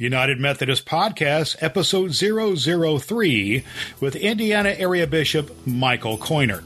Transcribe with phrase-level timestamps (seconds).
[0.00, 3.62] United Methodist Podcast, episode 003,
[4.00, 6.62] with Indiana Area Bishop Michael Coyner.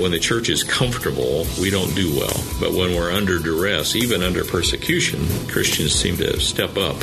[0.00, 2.42] When the church is comfortable, we don't do well.
[2.58, 6.96] But when we're under duress, even under persecution, Christians seem to step up.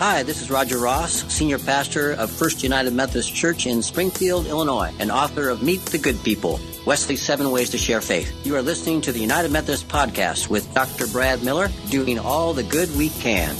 [0.00, 4.92] Hi, this is Roger Ross, Senior Pastor of First United Methodist Church in Springfield, Illinois,
[4.98, 8.34] and author of Meet the Good People Wesley's Seven Ways to Share Faith.
[8.46, 11.06] You are listening to the United Methodist Podcast with Dr.
[11.06, 13.54] Brad Miller, doing all the good we can.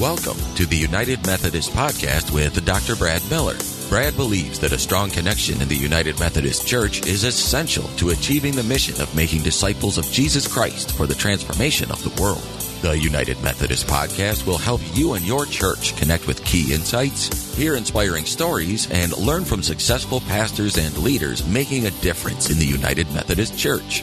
[0.00, 2.96] Welcome to the United Methodist Podcast with Dr.
[2.96, 3.56] Brad Miller.
[3.88, 8.56] Brad believes that a strong connection in the United Methodist Church is essential to achieving
[8.56, 12.71] the mission of making disciples of Jesus Christ for the transformation of the world.
[12.82, 17.76] The United Methodist Podcast will help you and your church connect with key insights, hear
[17.76, 23.08] inspiring stories, and learn from successful pastors and leaders making a difference in the United
[23.12, 24.02] Methodist Church.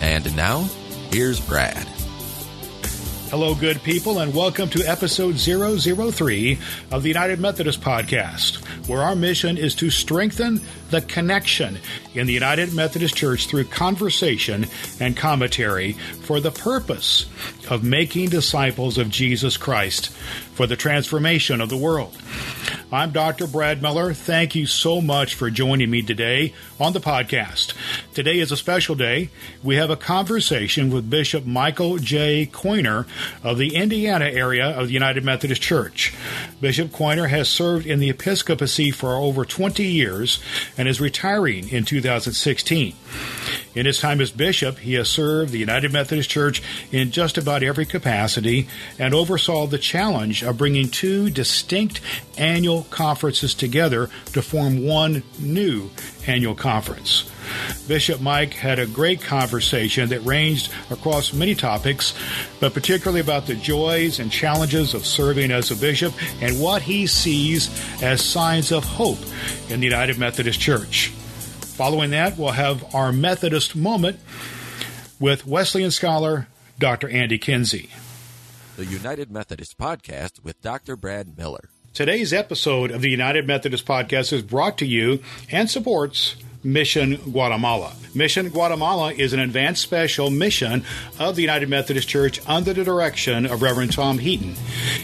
[0.00, 0.68] And now,
[1.10, 1.84] here's Brad.
[3.28, 6.58] Hello, good people, and welcome to episode 003
[6.92, 11.78] of the United Methodist Podcast, where our mission is to strengthen the connection
[12.14, 14.66] in the United Methodist Church through conversation
[15.00, 17.26] and commentary for the purpose
[17.68, 20.10] of making disciples of Jesus Christ
[20.56, 22.16] for the transformation of the world.
[22.90, 23.46] I'm Dr.
[23.46, 24.14] Brad Miller.
[24.14, 27.74] Thank you so much for joining me today on the podcast.
[28.14, 29.30] Today is a special day.
[29.62, 32.46] We have a conversation with Bishop Michael J.
[32.46, 33.06] Coyner
[33.42, 36.14] of the Indiana area of the United Methodist Church.
[36.60, 40.40] Bishop Coyner has served in the episcopacy for over 20 years
[40.76, 42.94] and is retiring in 2016.
[43.76, 47.62] In his time as bishop, he has served the United Methodist Church in just about
[47.62, 48.68] every capacity
[48.98, 52.00] and oversaw the challenge of bringing two distinct
[52.38, 55.90] annual conferences together to form one new
[56.26, 57.30] annual conference.
[57.86, 62.14] Bishop Mike had a great conversation that ranged across many topics,
[62.60, 67.06] but particularly about the joys and challenges of serving as a bishop and what he
[67.06, 67.68] sees
[68.02, 69.18] as signs of hope
[69.68, 71.12] in the United Methodist Church.
[71.76, 74.18] Following that, we'll have our Methodist moment
[75.20, 76.48] with Wesleyan scholar
[76.78, 77.06] Dr.
[77.06, 77.90] Andy Kinsey.
[78.76, 80.96] The United Methodist Podcast with Dr.
[80.96, 81.68] Brad Miller.
[81.92, 87.94] Today's episode of the United Methodist Podcast is brought to you and supports Mission Guatemala.
[88.12, 90.84] Mission Guatemala is an advanced special mission
[91.18, 94.54] of the United Methodist Church under the direction of Reverend Tom Heaton.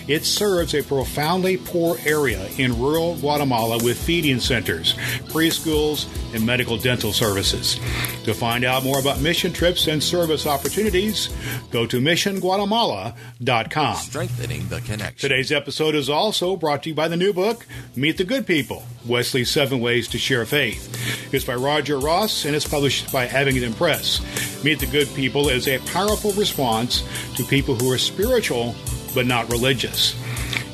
[0.08, 4.94] It serves a profoundly poor area in rural Guatemala with feeding centers,
[5.28, 7.78] preschools, and medical dental services.
[8.24, 11.28] To find out more about mission trips and service opportunities,
[11.70, 13.96] go to missionguatemala.com.
[13.96, 15.18] Strengthening the connection.
[15.18, 18.84] Today's episode is also brought to you by the new book, Meet the Good People
[19.06, 20.88] Wesley's Seven Ways to Share Faith.
[21.34, 24.22] It's by Roger Ross and it's published by Abingdon Press.
[24.64, 27.04] Meet the Good People is a powerful response
[27.36, 28.74] to people who are spiritual
[29.14, 30.16] but not religious.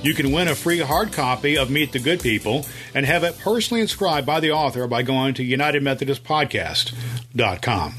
[0.04, 3.36] You can win a free hard copy of Meet the Good People and have it
[3.40, 7.94] personally inscribed by the author by going to UnitedMethodistPodcast.com.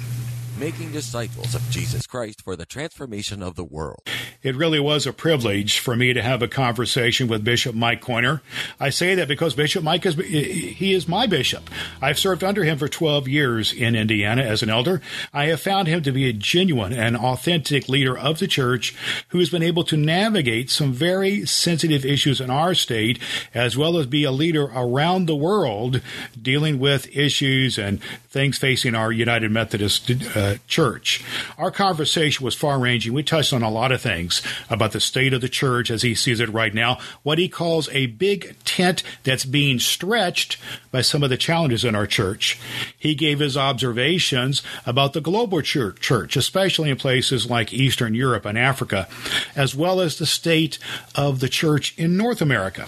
[0.60, 4.02] Making disciples of Jesus Christ for the transformation of the world.
[4.44, 8.42] It really was a privilege for me to have a conversation with Bishop Mike Coyner.
[8.78, 11.70] I say that because Bishop Mike is he is my bishop.
[12.02, 15.02] I've served under him for 12 years in Indiana as an elder.
[15.34, 18.94] I have found him to be a genuine and authentic leader of the church
[19.30, 23.18] who has been able to navigate some very sensitive issues in our state
[23.54, 26.02] as well as be a leader around the world
[26.42, 31.24] dealing with issues and things facing our United Methodist uh, Church.
[31.58, 33.12] Our conversation was far-ranging.
[33.12, 36.14] We touched on a lot of things about the state of the church as he
[36.14, 40.58] sees it right now, what he calls a big tent that's being stretched
[40.92, 42.60] by some of the challenges in our church.
[42.98, 48.58] He gave his observations about the global church, especially in places like Eastern Europe and
[48.58, 49.08] Africa,
[49.56, 50.78] as well as the state
[51.16, 52.88] of the church in North America.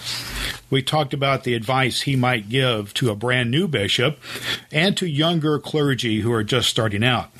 [0.70, 4.18] We talked about the advice he might give to a brand new bishop
[4.70, 7.30] and to younger clergy who are just starting out.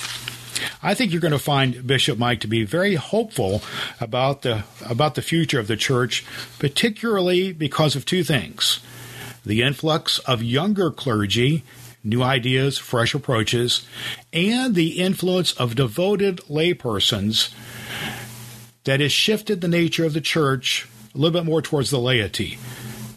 [0.82, 3.62] I think you're going to find Bishop Mike to be very hopeful
[4.00, 6.24] about the about the future of the church,
[6.58, 8.80] particularly because of two things:
[9.44, 11.64] the influx of younger clergy,
[12.02, 13.86] new ideas, fresh approaches,
[14.32, 17.52] and the influence of devoted laypersons
[18.84, 22.58] that has shifted the nature of the church a little bit more towards the laity.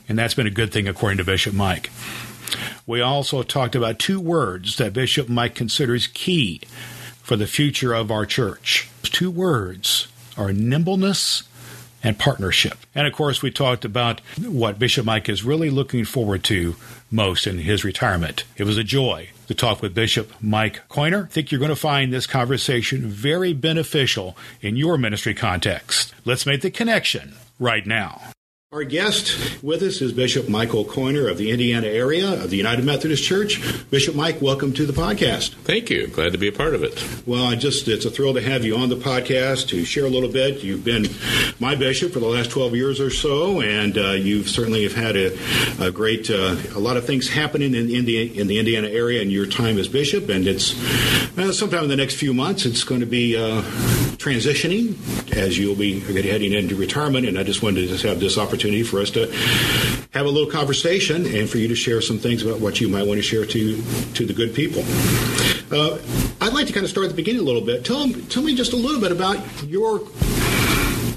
[0.10, 1.90] And that's been a good thing according to Bishop Mike.
[2.88, 6.62] We also talked about two words that Bishop Mike considers key
[7.22, 8.90] for the future of our church.
[9.04, 10.08] Two words
[10.38, 11.44] are nimbleness
[12.04, 12.78] and partnership.
[12.94, 16.76] And of course, we talked about what Bishop Mike is really looking forward to
[17.10, 18.44] most in his retirement.
[18.58, 21.26] It was a joy to talk with Bishop Mike Coyner.
[21.26, 26.14] I think you're going to find this conversation very beneficial in your ministry context.
[26.26, 28.22] Let's make the connection right now.
[28.76, 32.84] Our guest with us is Bishop Michael Coyner of the Indiana area of the United
[32.84, 33.62] Methodist Church.
[33.90, 35.54] Bishop Mike, welcome to the podcast.
[35.64, 36.08] Thank you.
[36.08, 37.02] Glad to be a part of it.
[37.26, 40.10] Well, I just it's a thrill to have you on the podcast to share a
[40.10, 40.62] little bit.
[40.62, 41.08] You've been
[41.58, 45.16] my bishop for the last 12 years or so, and uh, you've certainly have had
[45.16, 45.38] a,
[45.80, 49.22] a great uh, a lot of things happening in, in, the in the Indiana area
[49.22, 50.74] in your time as bishop, and it's
[51.38, 53.62] uh, sometime in the next few months it's going to be uh,
[54.18, 54.98] transitioning
[55.34, 58.65] as you'll be heading into retirement, and I just wanted to just have this opportunity
[58.66, 59.32] opportunity for us to
[60.12, 63.06] have a little conversation and for you to share some things about what you might
[63.06, 63.82] want to share to
[64.14, 64.84] to the good people.
[65.72, 66.00] Uh,
[66.42, 67.86] I'd like to kind of start at the beginning a little bit.
[67.86, 70.02] Tell, tell me just a little bit about your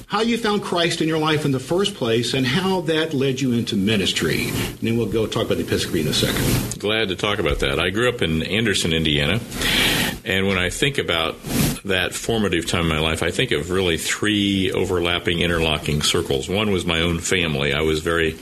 [0.08, 3.40] how you found Christ in your life in the first place and how that led
[3.40, 4.48] you into ministry.
[4.48, 6.80] And then we'll go talk about the Episcopy in a second.
[6.80, 7.78] Glad to talk about that.
[7.78, 9.38] I grew up in Anderson, Indiana.
[10.28, 11.42] And when I think about
[11.84, 16.50] that formative time in my life, I think of really three overlapping, interlocking circles.
[16.50, 17.72] One was my own family.
[17.72, 18.38] I was very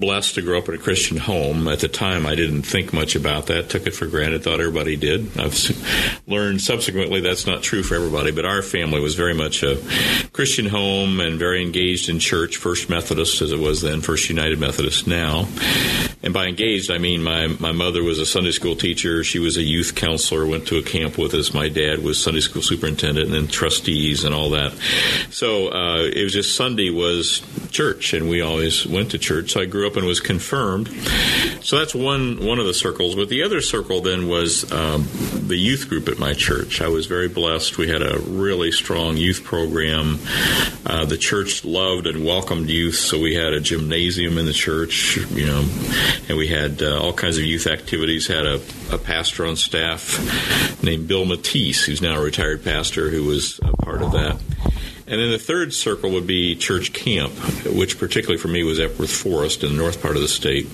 [0.00, 1.68] blessed to grow up in a Christian home.
[1.68, 4.96] At the time, I didn't think much about that, took it for granted, thought everybody
[4.96, 5.38] did.
[5.38, 5.54] I've
[6.26, 9.80] learned subsequently that's not true for everybody, but our family was very much a
[10.32, 14.58] Christian home and very engaged in church, First Methodist as it was then, First United
[14.58, 15.46] Methodist now.
[16.22, 19.24] And by engaged, I mean my, my mother was a Sunday school teacher.
[19.24, 21.52] She was a youth counselor, went to a camp with us.
[21.52, 24.72] My dad was Sunday school superintendent and then trustees and all that.
[25.30, 29.52] So uh, it was just Sunday was church, and we always went to church.
[29.52, 30.88] So I grew up and was confirmed.
[31.62, 33.14] So that's one one of the circles.
[33.14, 35.08] But the other circle then was um,
[35.46, 36.80] the youth group at my church.
[36.80, 37.78] I was very blessed.
[37.78, 40.18] We had a really strong youth program.
[40.86, 45.16] Uh, the church loved and welcomed youth, so we had a gymnasium in the church,
[45.30, 45.62] you know,
[46.28, 48.26] and we had uh, all kinds of youth activities.
[48.26, 48.60] Had a,
[48.90, 53.76] a pastor on staff named Bill Matisse, who's now a retired pastor, who was a
[53.78, 54.40] part of that.
[55.12, 57.34] And then the third circle would be church camp,
[57.66, 60.66] which particularly for me was Epworth Forest in the north part of the state.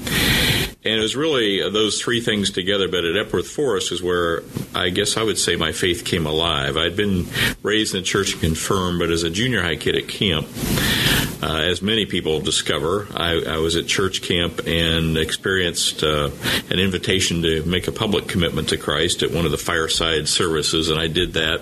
[0.84, 4.44] And it was really those three things together, but at Epworth Forest is where
[4.76, 6.76] I guess I would say my faith came alive.
[6.76, 7.26] I'd been
[7.64, 10.46] raised in the church and confirmed, but as a junior high kid at camp,
[11.42, 16.30] uh, as many people discover, I, I, was at church camp and experienced uh,
[16.70, 20.90] an invitation to make a public commitment to Christ at one of the fireside services,
[20.90, 21.60] and I did that.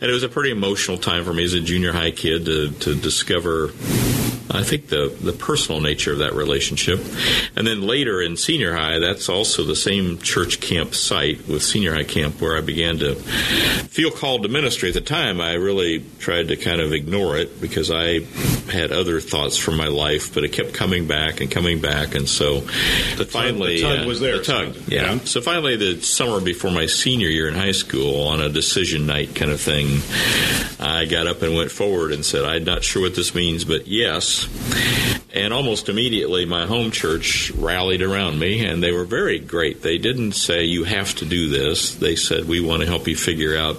[0.00, 2.70] And it was a pretty emotional time for me as a junior high kid to,
[2.70, 3.68] to discover
[4.50, 7.00] I think the the personal nature of that relationship,
[7.56, 11.94] and then later in senior high, that's also the same church camp site with senior
[11.94, 14.90] high camp where I began to feel called to ministry.
[14.90, 18.20] At the time, I really tried to kind of ignore it because I
[18.70, 22.28] had other thoughts for my life, but it kept coming back and coming back, and
[22.28, 22.60] so
[23.16, 24.38] the finally tug, the tug was there.
[24.38, 25.14] The tug, yeah.
[25.14, 25.18] yeah.
[25.24, 29.34] So finally, the summer before my senior year in high school, on a decision night
[29.34, 30.00] kind of thing,
[30.78, 33.88] I got up and went forward and said, "I'm not sure what this means, but
[33.88, 34.35] yes."
[35.36, 39.82] And almost immediately, my home church rallied around me, and they were very great.
[39.82, 41.94] They didn't say, You have to do this.
[41.94, 43.76] They said, We want to help you figure out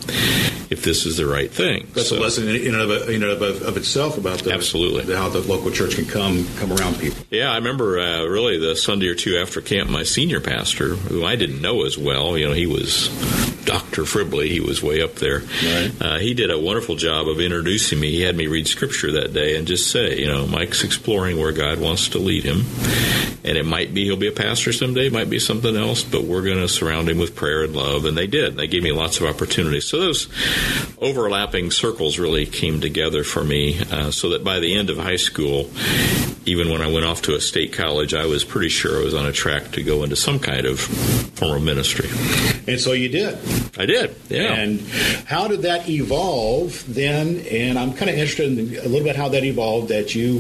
[0.70, 1.88] if this is the right thing.
[1.94, 5.30] That's so, a lesson in and of, in of, of, itself about the, absolutely how
[5.30, 7.24] the local church can come come around people.
[7.32, 11.26] Yeah, I remember uh, really the Sunday or two after camp, my senior pastor, who
[11.26, 13.08] I didn't know as well, you know, he was
[13.68, 14.04] Dr.
[14.04, 15.40] Fribley, he was way up there.
[15.40, 15.92] Right.
[16.00, 18.12] Uh, he did a wonderful job of introducing me.
[18.12, 21.52] He had me read scripture that day and just say, you know, Mike's exploring where
[21.52, 22.66] God wants to lead him.
[23.44, 26.24] And it might be he'll be a pastor someday, it might be something else, but
[26.24, 28.06] we're going to surround him with prayer and love.
[28.06, 28.56] And they did.
[28.56, 29.86] They gave me lots of opportunities.
[29.86, 30.28] So those
[31.00, 35.16] overlapping circles really came together for me uh, so that by the end of high
[35.16, 35.70] school,
[36.46, 39.14] even when I went off to a state college, I was pretty sure I was
[39.14, 42.10] on a track to go into some kind of formal ministry.
[42.68, 43.38] And so you did.
[43.78, 44.54] I did, yeah.
[44.54, 44.82] And
[45.26, 47.42] how did that evolve then?
[47.52, 50.37] And I'm kind of interested in a little bit how that evolved that you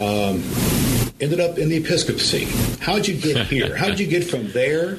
[0.00, 0.42] um,
[1.20, 2.44] ended up in the episcopacy.
[2.80, 3.76] How did you get here?
[3.76, 4.96] How did you get from there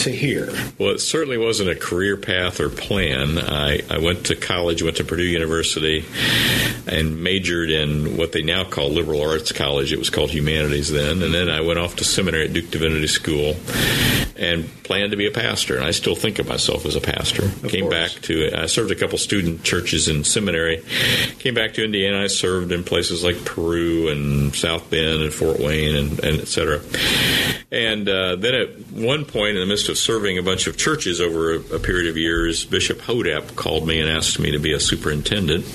[0.00, 0.50] to here?
[0.78, 3.38] Well, it certainly wasn't a career path or plan.
[3.38, 6.04] I, I went to college, went to Purdue University,
[6.86, 9.92] and majored in what they now call liberal arts college.
[9.92, 11.22] It was called humanities then.
[11.22, 13.56] And then I went off to seminary at Duke Divinity School
[14.36, 15.76] and planned to be a pastor.
[15.76, 17.44] And I still think of myself as a pastor.
[17.44, 18.14] Of Came course.
[18.14, 20.82] back to, I served a couple student churches in seminary.
[21.38, 22.22] Came back to Indiana.
[22.22, 26.48] I served in places like Peru and South Bend and Fort Wayne and, and et
[26.48, 26.80] cetera
[27.70, 31.20] And uh, then at one point, in the midst of serving a bunch of churches
[31.20, 34.72] over a, a, period of years, Bishop Hodapp called me and asked me to be
[34.72, 35.66] a superintendent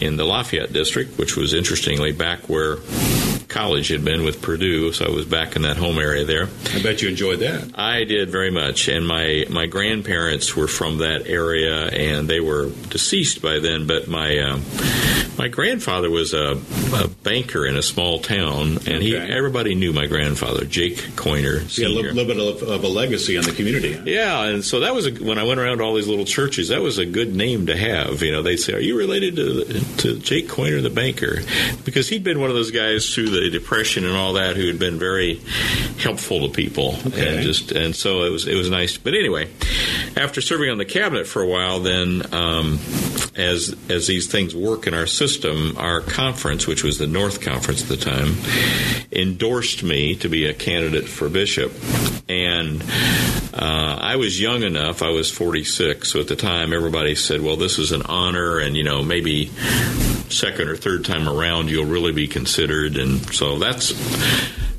[0.00, 2.78] in the Lafayette district, which was interestingly back where
[3.48, 6.48] college had been with Purdue, so I was back in that home area there.
[6.74, 7.78] I bet you enjoyed that.
[7.78, 12.70] I did very much, and my my grandparents were from that area, and they were
[12.88, 13.86] deceased by then.
[13.86, 14.60] But my uh,
[15.38, 16.60] my grandfather was a,
[16.94, 19.32] a, banker in a small town, and he okay.
[19.32, 21.62] everybody knew my grandfather, Jake Coyner.
[21.78, 24.00] Yeah, a little, little bit of, of, a legacy in the community.
[24.04, 26.68] Yeah, and so that was a, when I went around to all these little churches.
[26.68, 28.22] That was a good name to have.
[28.22, 29.64] You know, they'd say, "Are you related to
[29.98, 31.40] to Jake Coyner, the banker?"
[31.84, 34.66] Because he'd been one of those guys through the the depression and all that who
[34.66, 35.40] had been very
[35.98, 37.36] helpful to people okay.
[37.36, 38.98] and just and so it was it was nice.
[38.98, 39.50] But anyway,
[40.16, 42.78] after serving on the cabinet for a while, then um,
[43.36, 45.27] as as these things work in our system,
[45.76, 48.36] our conference, which was the North Conference at the time,
[49.12, 51.72] endorsed me to be a candidate for bishop,
[52.28, 52.82] and
[53.52, 55.02] uh, I was young enough.
[55.02, 58.76] I was 46, so at the time everybody said, "Well, this is an honor," and
[58.76, 59.50] you know maybe
[60.30, 63.92] second or third time around you'll really be considered and so that's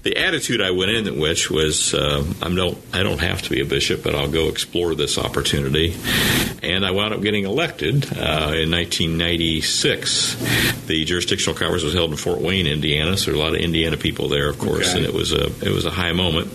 [0.09, 3.61] the attitude I went in which was uh, I'm no I don't have to be
[3.61, 5.95] a bishop, but I'll go explore this opportunity.
[6.63, 10.85] And I wound up getting elected uh, in 1996.
[10.87, 13.61] The jurisdictional conference was held in Fort Wayne, Indiana, so there were a lot of
[13.61, 14.97] Indiana people there, of course, okay.
[14.97, 16.51] and it was a it was a high moment.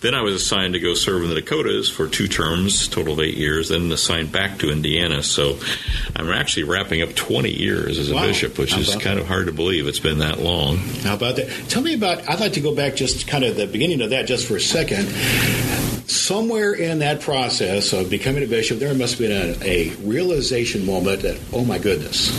[0.00, 3.20] Then I was assigned to go serve in the Dakotas for two terms, total of
[3.20, 3.70] eight years.
[3.70, 5.58] Then assigned back to Indiana, so
[6.14, 8.26] I'm actually wrapping up 20 years as a wow.
[8.26, 9.18] bishop, which is kind that?
[9.18, 9.86] of hard to believe.
[9.86, 10.76] It's been that long.
[11.02, 11.48] How about that?
[11.68, 12.28] Tell me about.
[12.28, 14.60] I'd like to go back just kind of the beginning of that just for a
[14.60, 15.06] second.
[16.08, 20.84] Somewhere in that process of becoming a bishop, there must have been a, a realization
[20.84, 22.30] moment that, oh my goodness,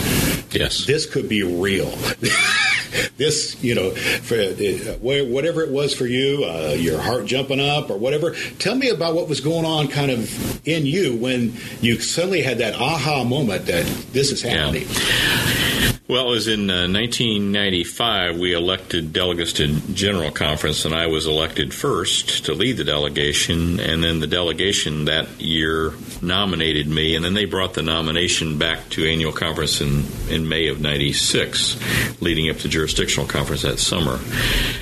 [0.52, 1.90] yes, this could be real.
[3.16, 7.90] this, you know, for, uh, whatever it was for you, uh, your heart jumping up
[7.90, 8.34] or whatever.
[8.58, 12.58] Tell me about what was going on kind of in you when you suddenly had
[12.58, 14.86] that aha moment that this is happening.
[14.88, 15.51] Yeah.
[16.12, 21.26] Well, it was in uh, 1995 we elected delegates to General Conference, and I was
[21.26, 23.80] elected first to lead the delegation.
[23.80, 28.90] And then the delegation that year nominated me, and then they brought the nomination back
[28.90, 34.20] to Annual Conference in, in May of 96, leading up to Jurisdictional Conference that summer.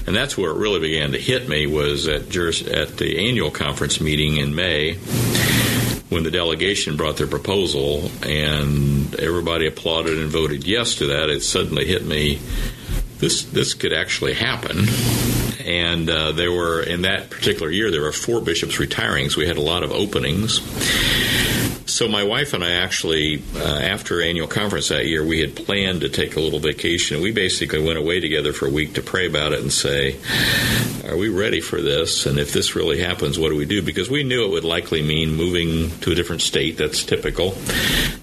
[0.09, 3.53] And that's where it really began to hit me was at, juris, at the Annual
[3.53, 4.99] Conference meeting in May
[6.11, 11.43] when the delegation brought their proposal and everybody applauded and voted yes to that, it
[11.43, 12.41] suddenly hit me
[13.19, 14.87] this this could actually happen.
[15.65, 19.47] And uh, there were in that particular year there were four bishops retiring, so we
[19.47, 20.61] had a lot of openings.
[21.91, 26.03] So my wife and I actually, uh, after annual conference that year, we had planned
[26.03, 27.21] to take a little vacation.
[27.21, 30.17] We basically went away together for a week to pray about it and say,
[31.05, 32.27] "Are we ready for this?
[32.27, 35.03] And if this really happens, what do we do?" Because we knew it would likely
[35.03, 36.77] mean moving to a different state.
[36.77, 37.59] That's typical,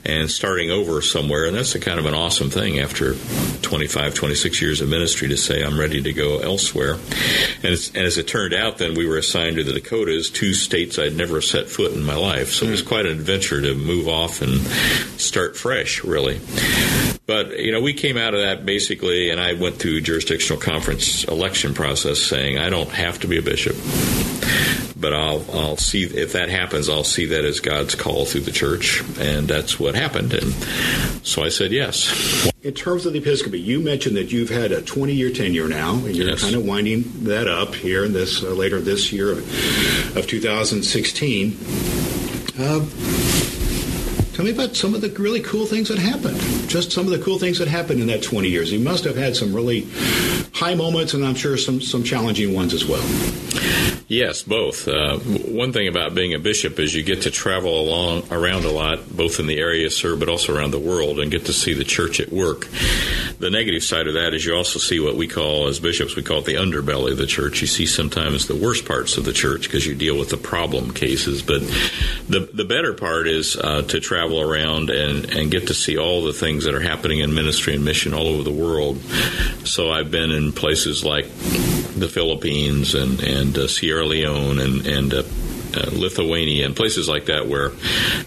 [0.05, 1.45] and starting over somewhere.
[1.45, 3.15] And that's a kind of an awesome thing after
[3.61, 6.97] 25, 26 years of ministry to say, "I'm ready to go elsewhere."
[7.63, 10.97] And, and as it turned out, then we were assigned to the Dakotas, two states
[10.97, 12.53] I'd never set foot in my life.
[12.53, 12.87] So it was hmm.
[12.87, 14.59] quite an adventure to move off and
[15.19, 16.39] start fresh, really.
[17.27, 21.25] But you know, we came out of that basically, and I went through jurisdictional conference
[21.25, 23.75] election process saying I don't have to be a bishop,
[24.95, 26.87] but I'll I'll see if that happens.
[26.87, 30.33] I'll see that as God's call through the church, and that's what happened.
[30.33, 30.53] And
[31.21, 32.49] so I said yes.
[32.63, 35.95] In terms of the episcopate, you mentioned that you've had a 20 year tenure now,
[35.95, 36.43] and you're yes.
[36.43, 41.57] kind of winding that up here in this uh, later this year of, of 2016.
[42.57, 43.26] Uh,
[44.37, 46.39] Tell me about some of the really cool things that happened.
[46.69, 48.71] Just some of the cool things that happened in that 20 years.
[48.71, 49.87] You must have had some really
[50.57, 53.05] high moments, and I'm sure some some challenging ones as well.
[54.09, 54.87] Yes, both.
[54.87, 58.71] Uh, one thing about being a bishop is you get to travel along around a
[58.71, 61.73] lot, both in the area served, but also around the world, and get to see
[61.73, 62.67] the church at work.
[63.39, 66.23] The negative side of that is you also see what we call, as bishops, we
[66.23, 67.59] call it the underbelly of the church.
[67.59, 70.93] You see sometimes the worst parts of the church because you deal with the problem
[70.93, 71.41] cases.
[71.41, 71.61] But
[72.29, 76.23] the the better part is uh, to travel around and and get to see all
[76.23, 78.99] the things that are happening in ministry and mission all over the world.
[79.65, 81.25] So I've been in places like
[81.97, 85.23] the Philippines and and uh, Sierra Leone and and uh,
[85.77, 87.71] uh, Lithuania and places like that where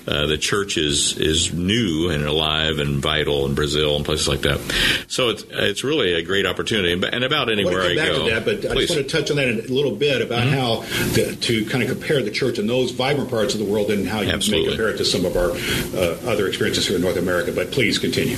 [0.06, 4.42] uh, the church is is new and alive and vital in Brazil and places like
[4.42, 4.60] that.
[5.08, 8.30] So it's it's really a great opportunity and about anywhere I, I go.
[8.30, 8.70] That, but Please.
[8.70, 10.54] I just want to touch on that a little bit about mm-hmm.
[10.54, 10.80] how
[11.14, 14.06] the, to kind of compare the church in those vibrant parts of the world and
[14.08, 14.66] how you Absolutely.
[14.66, 17.52] may compare it to some of our uh, other experiences here in North America.
[17.52, 18.36] But please continue.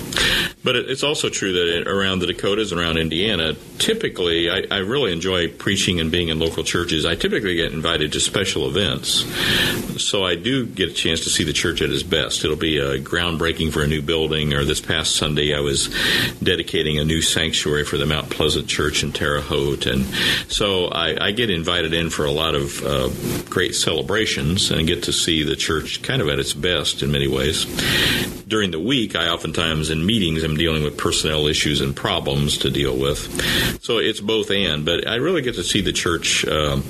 [0.64, 5.48] But it's also true that around the Dakotas around Indiana, typically, I, I really enjoy
[5.48, 7.04] preaching and being in local churches.
[7.04, 9.24] I typically get invited to special events,
[10.00, 12.44] so I do get a chance to see the church at its best.
[12.44, 15.92] It'll be a groundbreaking for a new building, or this past Sunday, I was
[16.42, 20.04] dedicating a new sanctuary for the Mount Pleasant Church in Terre Haute, and
[20.46, 23.10] so I, I get invited in for a lot of uh,
[23.50, 27.26] great celebrations and get to see the church kind of at its best in many
[27.26, 27.66] ways.
[28.52, 32.68] During the week, I oftentimes in meetings am dealing with personnel issues and problems to
[32.68, 33.80] deal with.
[33.82, 36.46] So it's both and, but I really get to see the church.
[36.46, 36.82] Um,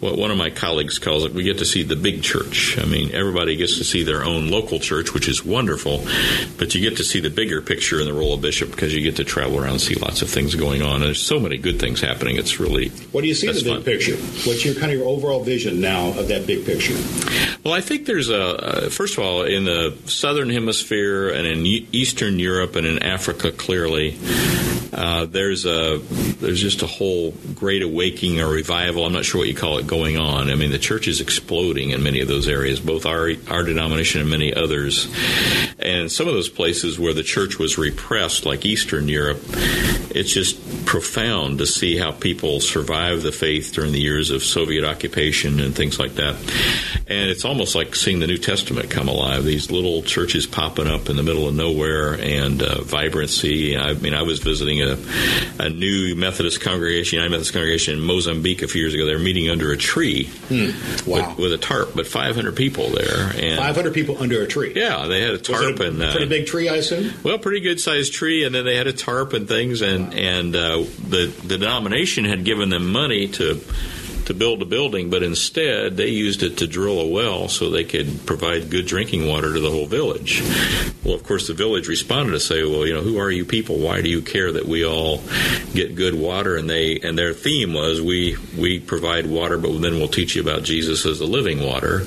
[0.00, 2.78] what one of my colleagues calls it, we get to see the big church.
[2.78, 6.04] I mean, everybody gets to see their own local church, which is wonderful,
[6.58, 9.00] but you get to see the bigger picture in the role of bishop because you
[9.00, 10.96] get to travel around and see lots of things going on.
[10.96, 12.36] And there's so many good things happening.
[12.36, 13.82] It's really what do you see in the big fun.
[13.84, 14.16] picture?
[14.16, 16.96] What's your kind of your overall vision now of that big picture?
[17.64, 21.64] Well, I think there's a uh, first of all in the southern hemisphere and in
[21.66, 24.18] Eastern Europe and in Africa, clearly.
[24.92, 25.98] Uh, there's a
[26.40, 29.04] there's just a whole great awakening or revival.
[29.04, 30.50] I'm not sure what you call it going on.
[30.50, 34.20] I mean, the church is exploding in many of those areas, both our our denomination
[34.20, 35.08] and many others.
[35.78, 39.40] And some of those places where the church was repressed, like Eastern Europe,
[40.10, 44.84] it's just profound to see how people survived the faith during the years of Soviet
[44.84, 46.36] occupation and things like that.
[47.08, 49.44] And it's almost like seeing the New Testament come alive.
[49.44, 53.76] These little churches popping up in the middle of nowhere and uh, vibrancy.
[53.76, 54.96] I mean, I was visiting a,
[55.58, 59.06] a new Methodist congregation, United Methodist congregation in Mozambique a few years ago.
[59.06, 60.70] They were meeting under a tree hmm.
[61.08, 61.30] wow.
[61.30, 63.32] with, with, a tarp, but 500 people there.
[63.36, 64.72] And 500 people under a tree.
[64.74, 67.12] Yeah, they had a tarp a and uh, pretty big tree, I assume.
[67.22, 70.14] Well, pretty good sized tree, and then they had a tarp and things, and wow.
[70.14, 73.60] and uh, the the denomination had given them money to
[74.26, 77.84] to build a building, but instead they used it to drill a well so they
[77.84, 80.42] could provide good drinking water to the whole village.
[81.04, 83.78] Well, of course, the village responded to say, "Well, you know, who are you people?
[83.78, 85.22] Why do you care that we all
[85.72, 89.98] get good water?" And they and their theme was, "We we provide water, but then
[89.98, 92.06] we'll teach you about Jesus as the living water."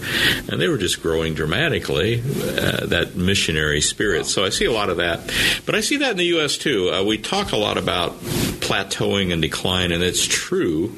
[0.50, 4.26] And they were just growing dramatically uh, that missionary spirit.
[4.26, 5.22] So I see a lot of that,
[5.66, 6.58] but I see that in the U.S.
[6.58, 6.92] too.
[6.92, 8.20] Uh, we talk a lot about
[8.60, 10.94] plateauing and decline, and it's true.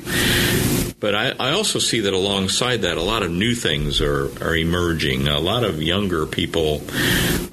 [1.01, 4.55] But I, I, also see that alongside that, a lot of new things are, are
[4.55, 5.27] emerging.
[5.27, 6.83] A lot of younger people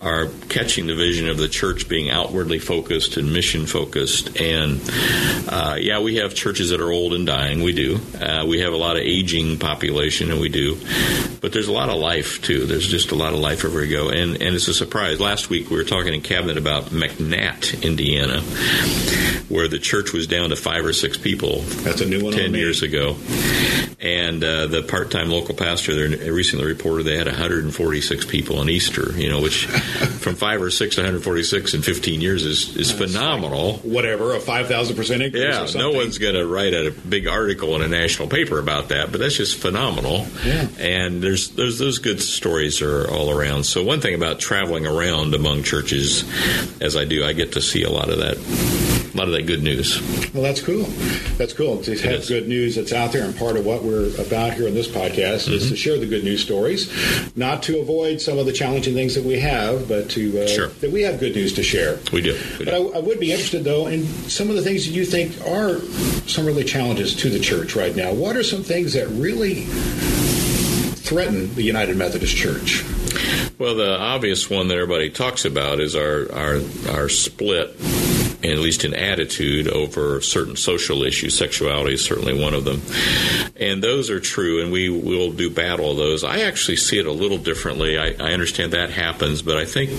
[0.02, 4.38] are catching the vision of the church being outwardly focused and mission focused.
[4.38, 4.82] And
[5.48, 7.62] uh, yeah, we have churches that are old and dying.
[7.62, 7.98] We do.
[8.20, 10.78] Uh, we have a lot of aging population, and we do.
[11.40, 12.66] But there's a lot of life too.
[12.66, 14.08] There's just a lot of life everywhere you go.
[14.10, 15.20] And and it's a surprise.
[15.20, 18.42] Last week we were talking in cabinet about McNatt, Indiana,
[19.48, 21.60] where the church was down to five or six people.
[21.82, 22.34] That's a new one.
[22.34, 23.16] Ten years ago.
[24.00, 29.12] And uh, the part-time local pastor there recently reported they had 146 people on Easter.
[29.18, 29.66] You know, which
[30.20, 33.72] from five or six to 146 in 15 years is is phenomenal.
[33.72, 35.74] Like whatever, a 5,000 percent increase.
[35.74, 39.10] Yeah, no one's going to write a big article in a national paper about that,
[39.10, 40.26] but that's just phenomenal.
[40.44, 40.68] Yeah.
[40.78, 43.64] And there's there's those good stories are all around.
[43.64, 46.24] So one thing about traveling around among churches,
[46.80, 49.46] as I do, I get to see a lot of that a lot of that
[49.46, 50.00] good news.
[50.32, 50.84] Well, that's cool.
[51.36, 54.54] That's cool to have good news that's out there, and part of what we're about
[54.54, 55.54] here in this podcast mm-hmm.
[55.54, 56.90] is to share the good news stories,
[57.36, 60.68] not to avoid some of the challenging things that we have, but to uh, sure.
[60.80, 61.98] that we have good news to share.
[62.12, 62.38] We do.
[62.58, 62.92] We but do.
[62.92, 65.80] I, I, would be interested though in some of the things that you think are
[66.28, 68.12] some really challenges to the church right now.
[68.12, 69.64] What are some things that really
[71.08, 72.84] threaten the United Methodist Church?
[73.58, 77.74] Well, the obvious one that everybody talks about is our our, our split
[78.44, 81.36] at least in attitude over certain social issues.
[81.36, 82.80] Sexuality is certainly one of them.
[83.56, 86.24] And those are true, and we will do battle those.
[86.24, 87.98] I actually see it a little differently.
[87.98, 89.90] I, I understand that happens, but I think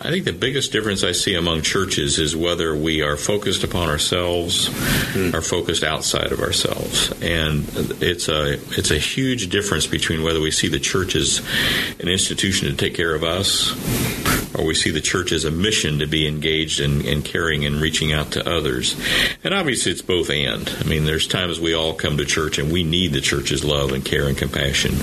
[0.00, 3.88] I think the biggest difference I see among churches is whether we are focused upon
[3.88, 5.34] ourselves mm.
[5.34, 7.10] or focused outside of ourselves.
[7.20, 7.64] And
[8.00, 11.42] it's a it's a huge difference between whether we see the church as
[11.98, 13.72] an institution to take care of us
[14.56, 17.80] or we see the church as a mission to be engaged in, in caring and
[17.80, 18.96] reaching out to others.
[19.44, 20.68] And obviously it's both and.
[20.80, 23.92] I mean, there's times we all come to church and we need the church's love
[23.92, 24.94] and care and compassion.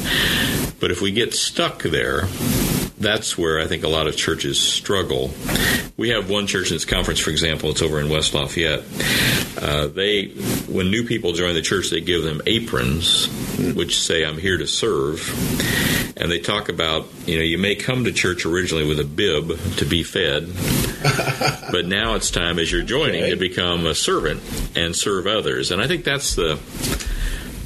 [0.80, 2.28] But if we get stuck there,
[2.98, 5.32] that's where I think a lot of churches struggle.
[5.98, 8.84] We have one church in this conference, for example, it's over in West Lafayette.
[9.62, 10.28] Uh, they,
[10.68, 13.28] when new people join the church, they give them aprons,
[13.76, 15.30] which say, I'm here to serve.
[16.18, 19.60] And they talk about, you know, you may come to church originally with a bib
[19.78, 20.48] to be fed,
[21.72, 23.32] but now it's time as you're joining okay.
[23.32, 24.42] to become a servant
[24.76, 25.72] and serve others.
[25.72, 26.56] And I think that's the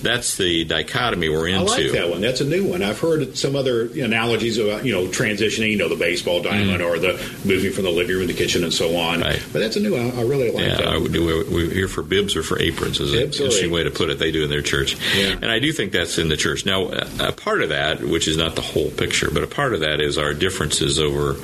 [0.01, 1.59] that's the dichotomy we're into.
[1.59, 2.21] I like that one.
[2.21, 2.81] That's a new one.
[2.83, 6.99] I've heard some other analogies about you know transitioning, you know, the baseball diamond or
[6.99, 7.13] the
[7.45, 9.19] moving from the living room to the kitchen and so on.
[9.19, 9.23] Mm.
[9.23, 9.43] Right.
[9.53, 10.17] But that's a new one.
[10.17, 10.87] I really like Yeah, that.
[10.87, 11.25] I would do.
[11.25, 14.09] we're here for bibs or for aprons is an Bibs or interesting way to put
[14.09, 14.19] it.
[14.19, 15.33] They do in their church, Yeah.
[15.41, 16.65] and I do think that's in the church.
[16.65, 16.87] Now,
[17.19, 19.99] a part of that, which is not the whole picture, but a part of that
[20.01, 21.35] is our differences over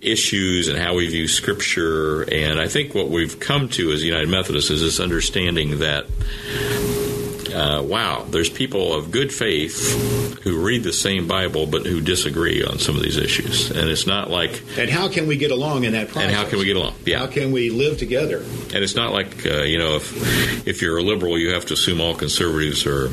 [0.00, 2.22] issues and how we view Scripture.
[2.22, 6.06] And I think what we've come to as United Methodists is this understanding that.
[7.54, 12.64] Uh, wow, there's people of good faith who read the same Bible but who disagree
[12.64, 15.84] on some of these issues, and it's not like and how can we get along
[15.84, 16.24] in that process?
[16.28, 16.94] and how can we get along?
[17.06, 18.38] Yeah, How can we live together?
[18.38, 21.74] and it's not like uh, you know if if you're a liberal, you have to
[21.74, 23.08] assume all conservatives are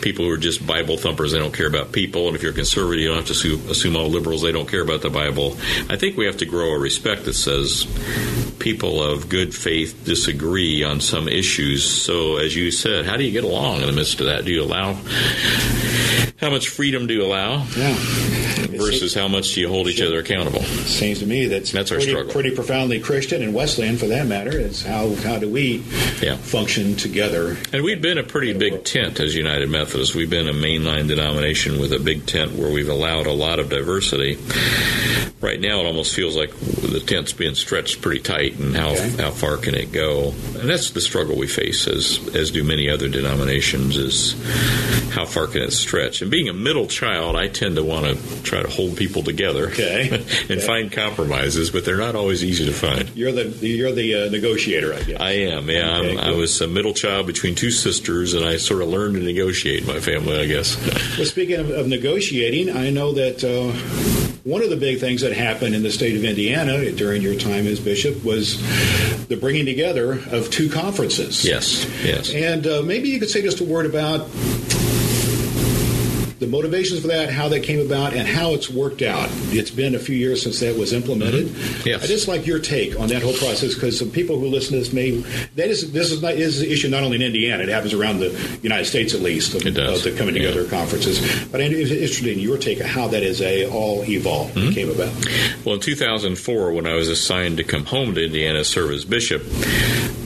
[0.00, 1.32] people who are just Bible thumpers.
[1.32, 3.68] They don't care about people, and if you're a conservative, you don't have to assume,
[3.70, 5.56] assume all liberals they don't care about the Bible.
[5.90, 7.84] I think we have to grow a respect that says
[8.60, 11.84] people of good faith disagree on some issues.
[11.84, 14.44] So, as you said, how do you get along in the midst of that?
[14.44, 14.98] Do you allow
[16.40, 18.59] how much freedom do you allow Yeah.
[18.80, 20.62] Versus how much do you hold each other accountable?
[20.62, 22.32] Seems to me that's, That's our struggle.
[22.32, 24.50] pretty profoundly Christian and Wesleyan for that matter.
[24.58, 25.82] Is how how do we
[26.22, 26.36] Yeah.
[26.36, 27.56] function together?
[27.72, 30.14] And we've been a pretty big tent as United Methodists.
[30.14, 33.68] We've been a mainline denomination with a big tent where we've allowed a lot of
[33.68, 34.38] diversity.
[35.40, 39.10] Right now, it almost feels like the tent's being stretched pretty tight, and how Okay.
[39.18, 40.34] how far can it go?
[40.58, 43.96] And that's the struggle we face, as as do many other denominations.
[43.96, 44.34] Is
[45.12, 46.20] how far can it stretch?
[46.20, 49.68] And being a middle child, I tend to want to try to hold people together,
[49.70, 50.08] Okay.
[50.48, 50.60] and Okay.
[50.60, 53.10] find compromises, but they're not always easy to find.
[53.14, 55.20] You're the you're the uh, negotiator, I guess.
[55.20, 55.98] I am, yeah.
[55.98, 59.14] Okay, I'm, I was a middle child between two sisters, and I sort of learned
[59.16, 60.76] to negotiate in my family, I guess.
[61.16, 63.72] Well, speaking of, of negotiating, I know that uh,
[64.44, 67.66] one of the big things that happened in the state of Indiana during your time
[67.66, 68.58] as bishop was
[69.28, 71.44] the bringing together of two conferences.
[71.44, 72.32] yes, yes.
[72.32, 74.28] And uh, maybe you could say just a word about
[76.50, 79.28] motivations for that, how that came about, and how it's worked out.
[79.52, 81.46] It's been a few years since that was implemented.
[81.46, 81.88] Mm-hmm.
[81.88, 82.02] Yes.
[82.04, 84.78] I just like your take on that whole process because some people who listen to
[84.80, 85.10] this may
[85.56, 88.18] that is this is not is an issue not only in Indiana, it happens around
[88.20, 88.30] the
[88.62, 90.04] United States at least of, It does.
[90.04, 90.70] of the coming together Yeah.
[90.70, 91.20] conferences.
[91.50, 94.70] But I'm interested in your take on how that is a all evolved Mm-hmm.
[94.72, 95.12] came about.
[95.64, 99.04] Well, in 2004, when I was assigned to come home to Indiana to serve as
[99.04, 99.42] bishop,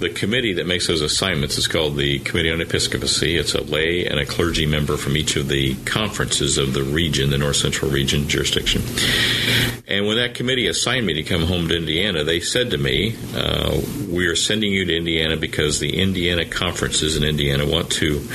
[0.05, 3.39] the committee that makes those assignments is called the Committee on Episcopacy.
[3.39, 7.31] It's a lay and a clergy member from each of the conferences of the region,
[7.31, 8.83] the North Central region jurisdiction.
[9.89, 13.17] And when that committee assigned me to come home to Indiana, they said to me,
[13.35, 18.27] uh, We are sending you to Indiana because the Indiana conferences in Indiana want to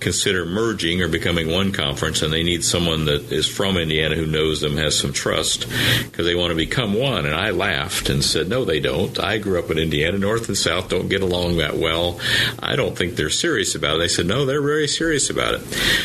[0.00, 4.26] consider merging or becoming one conference, and they need someone that is from Indiana who
[4.26, 5.66] knows them, has some trust,
[6.04, 7.26] because they want to become one.
[7.26, 9.18] And I laughed and said, No, they don't.
[9.18, 10.16] I grew up in Indiana.
[10.16, 12.20] North and South don't get along that well.
[12.60, 13.98] I don't think they're serious about it.
[14.00, 15.60] They said, No, they're very serious about it.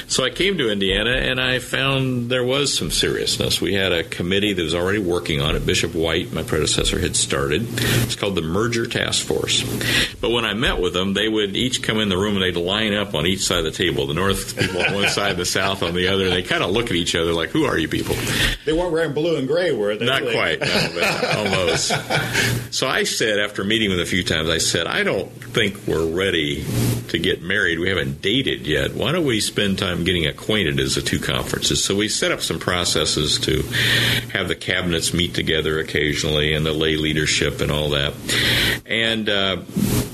[0.07, 3.61] So I came to Indiana and I found there was some seriousness.
[3.61, 5.65] We had a committee that was already working on it.
[5.65, 7.65] Bishop White, my predecessor, had started.
[8.03, 9.63] It's called the Merger Task Force.
[10.21, 12.55] But when I met with them, they would each come in the room and they'd
[12.59, 14.07] line up on each side of the table.
[14.07, 16.25] The North people on one side, the South on the other.
[16.25, 18.15] And they kind of look at each other like, "Who are you people?"
[18.65, 20.05] They weren't wearing blue and gray, were they?
[20.05, 21.91] Not They- quite, no, but almost.
[22.73, 25.87] So I said, after meeting with them a few times, I said, I don't think
[25.87, 26.65] we're ready
[27.09, 27.79] to get married.
[27.79, 28.93] We haven't dated yet.
[28.93, 31.83] Why don't we spend time getting acquainted as the two conferences?
[31.83, 33.61] So we set up some processes to
[34.31, 38.13] have the cabinets meet together occasionally and the lay leadership and all that.
[38.85, 39.57] And uh,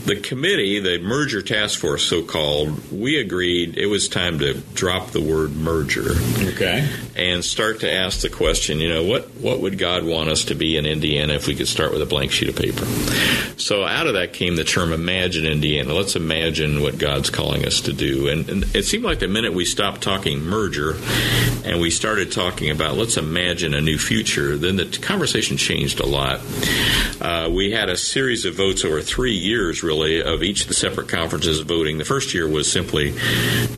[0.06, 5.12] the committee, the merger task force, so called, we agreed it was time to drop
[5.12, 6.12] the word merger
[6.54, 6.88] Okay.
[7.16, 10.56] and start to ask the question, you know, what, what would God want us to
[10.56, 12.86] be in Indiana if we could start with a blank sheet of paper?
[13.60, 15.94] So out of that came the term Imagine Indiana.
[15.94, 18.28] Let's imagine what God's calling us to do.
[18.28, 20.98] And, and it seemed like the minute we stopped talking merger
[21.64, 26.06] and we started talking about let's imagine a new future, then the conversation changed a
[26.06, 26.42] lot.
[27.20, 30.74] Uh, we had a series of votes over three years, really, of each of the
[30.74, 31.98] separate conferences voting.
[31.98, 33.14] The first year was simply,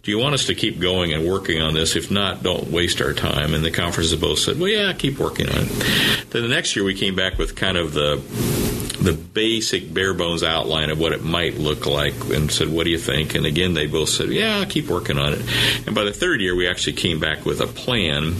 [0.03, 1.95] do you want us to keep going and working on this?
[1.95, 3.53] If not, don't waste our time.
[3.53, 5.69] And the conferences both said, well, yeah, keep working on it.
[6.29, 8.21] Then the next year we came back with kind of the
[8.99, 12.89] the basic bare bones outline of what it might look like and said, What do
[12.89, 13.35] you think?
[13.35, 15.41] And again, they both said, Yeah, keep working on it.
[15.85, 18.35] And by the third year, we actually came back with a plan.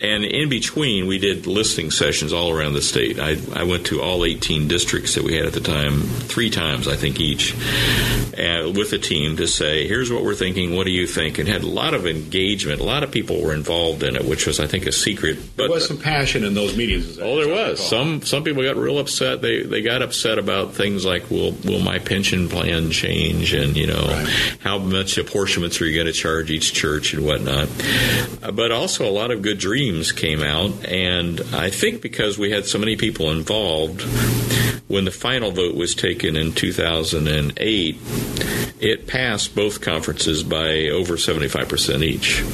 [0.00, 3.18] And in between, we did listening sessions all around the state.
[3.18, 6.88] I, I went to all 18 districts that we had at the time, three times,
[6.88, 10.76] I think, each, uh, with a team to say, Here's what we're thinking.
[10.76, 11.38] What do you think?
[11.38, 12.80] And had a lot of engagement.
[12.80, 15.38] A lot of people were involved in it, which was, I think, a secret.
[15.56, 17.18] But, there was some passion in those meetings.
[17.18, 18.22] Oh, there was some.
[18.22, 19.42] Some people got real upset.
[19.42, 23.86] They they got upset about things like will will my pension plan change and you
[23.86, 24.28] know right.
[24.60, 27.68] how much apportionments are you going to charge each church and whatnot.
[28.42, 32.50] Uh, but also a lot of good dreams came out, and I think because we
[32.50, 34.02] had so many people involved,
[34.88, 37.96] when the final vote was taken in 2008,
[38.80, 42.44] it passed both conferences by over 75% each.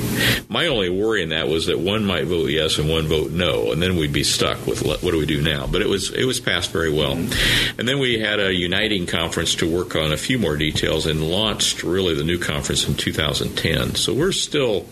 [0.48, 3.72] My only worry in that was that one might vote yes and one vote no,
[3.72, 5.66] and then we'd be stuck with what do we do now.
[5.66, 7.12] But it was it was passed very well.
[7.12, 11.28] And then we had a uniting conference to work on a few more details and
[11.28, 13.96] launched really the new conference in 2010.
[13.96, 14.86] So we're still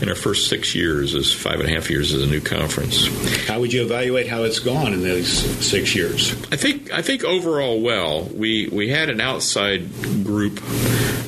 [0.00, 3.06] in our first six years as five and a half years as a new conference.
[3.46, 6.34] How would you evaluate how it's gone in those six years?
[6.50, 8.22] I think I think overall well.
[8.24, 9.92] We we had an outside
[10.24, 10.62] group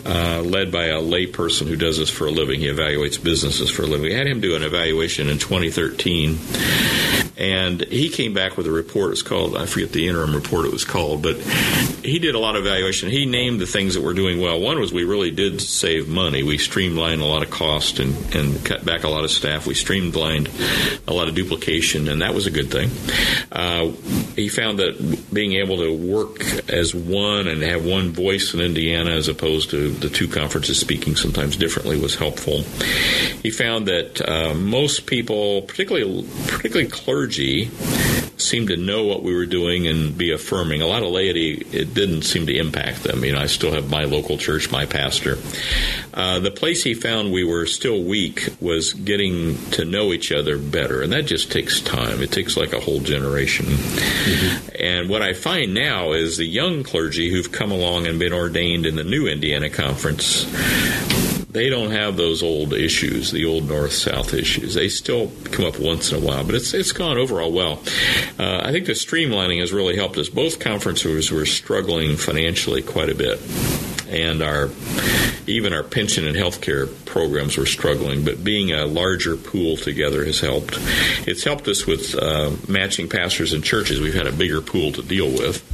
[0.06, 2.60] uh, led by a layperson who does this for a living.
[2.60, 4.02] He evaluates businesses for a living.
[4.02, 6.38] We had him do an evaluation in 2013,
[7.38, 9.12] and he came back with a report.
[9.12, 11.36] It's called I forget the interim report it was called, but
[12.02, 13.10] he did a lot of evaluation.
[13.10, 14.60] He named the things that were doing well.
[14.60, 16.42] One was we really did save money.
[16.42, 19.66] We streamlined a lot of cost and, and cut back a lot of staff.
[19.66, 20.50] We streamlined
[21.06, 22.90] a lot of duplication, and that was a good thing.
[23.52, 23.92] Uh,
[24.34, 29.10] he found that being able to work as one and have one voice in Indiana
[29.10, 32.62] as opposed to the two conferences speaking sometimes differently was helpful.
[33.42, 39.46] He found that uh, most people, particularly particularly clergy, seemed to know what we were
[39.46, 40.80] doing and be affirming.
[40.80, 43.24] A lot of laity, it didn't seem to impact them.
[43.24, 45.38] You know, I still have my local church, my pastor.
[46.14, 50.58] Uh, the place he found we were still weak was getting to know each other
[50.58, 52.22] better, and that just takes time.
[52.22, 53.66] It takes like a whole generation.
[53.66, 54.76] Mm-hmm.
[54.78, 58.86] And what I find now is the young clergy who've come along and been ordained
[58.86, 60.46] in the new Indiana Conference
[61.50, 64.74] they don't have those old issues, the old north south issues.
[64.74, 67.82] They still come up once in a while, but it's it's gone overall well.
[68.38, 70.28] Uh, I think the streamlining has really helped us.
[70.28, 73.40] Both conferences were struggling financially quite a bit
[74.08, 74.70] and our
[75.46, 78.24] even our pension and health care programs were struggling.
[78.24, 80.78] But being a larger pool together has helped.
[81.26, 84.00] It's helped us with uh, matching pastors and churches.
[84.00, 85.64] We've had a bigger pool to deal with.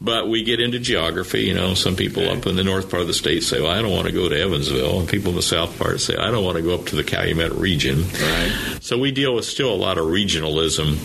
[0.00, 1.42] But we get into geography.
[1.42, 2.36] You know, some people okay.
[2.36, 4.28] up in the north part of the state say, "Well, I don't want to go
[4.28, 6.86] to Evansville," and people in the south part say, "I don't want to go up
[6.86, 8.78] to the Calumet region." Right.
[8.80, 10.98] So we deal with still a lot of regionalism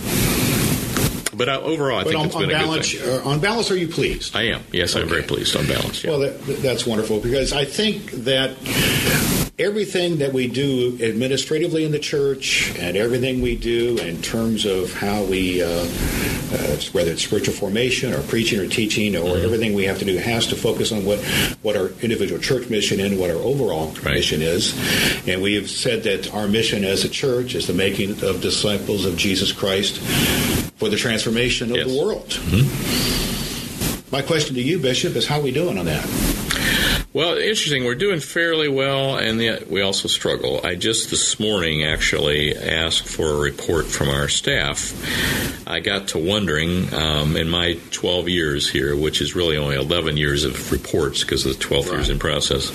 [1.35, 3.27] but uh, overall, I but think on, it's been on balance, a good thing.
[3.27, 4.35] Uh, on balance, are you pleased?
[4.35, 4.61] I am.
[4.71, 5.03] Yes, okay.
[5.03, 6.03] I'm very pleased on balance.
[6.03, 6.11] Yeah.
[6.11, 8.55] Well, that, that's wonderful because I think that
[9.59, 14.91] everything that we do administratively in the church and everything we do in terms of
[14.93, 19.45] how we, uh, uh, whether it's spiritual formation or preaching or teaching or mm-hmm.
[19.45, 21.19] everything we have to do has to focus on what,
[21.61, 24.15] what our individual church mission and what our overall right.
[24.15, 24.73] mission is.
[25.27, 29.05] And we have said that our mission as a church is the making of disciples
[29.05, 29.99] of Jesus Christ
[30.77, 31.87] for the transformation of yes.
[31.87, 32.29] the world.
[32.29, 34.09] Mm-hmm.
[34.11, 36.32] My question to you, Bishop, is how are we doing on that?
[37.13, 37.83] Well, interesting.
[37.83, 40.59] We're doing fairly well, and yet we also struggle.
[40.63, 44.95] I just this morning actually asked for a report from our staff.
[45.67, 50.17] I got to wondering um, in my 12 years here, which is really only 11
[50.17, 51.97] years of reports because the 12th right.
[51.97, 52.71] years in process.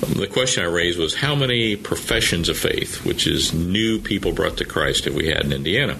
[0.00, 4.56] the question I raised was how many professions of faith, which is new people brought
[4.56, 5.98] to Christ, have we had in Indiana?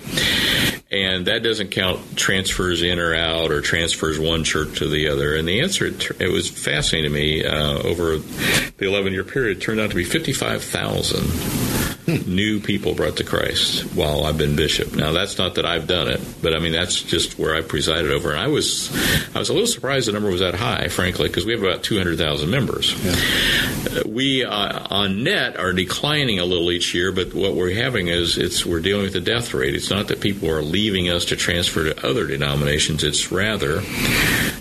[0.90, 5.36] And that doesn't count transfers in or out or transfers one church to the other.
[5.36, 7.44] And the answer, it was fascinating to me.
[7.44, 11.67] Uh, over the 11 year period turned out to be 55,000
[12.26, 14.94] new people brought to Christ while I've been bishop.
[14.94, 18.10] Now that's not that I've done it, but I mean that's just where I presided
[18.10, 18.30] over.
[18.30, 18.90] And I was
[19.34, 21.82] I was a little surprised the number was that high, frankly, because we have about
[21.82, 22.94] 200,000 members.
[23.04, 24.02] Yeah.
[24.06, 28.38] We uh, on net are declining a little each year, but what we're having is
[28.38, 29.74] it's we're dealing with the death rate.
[29.74, 33.04] It's not that people are leaving us to transfer to other denominations.
[33.04, 33.82] It's rather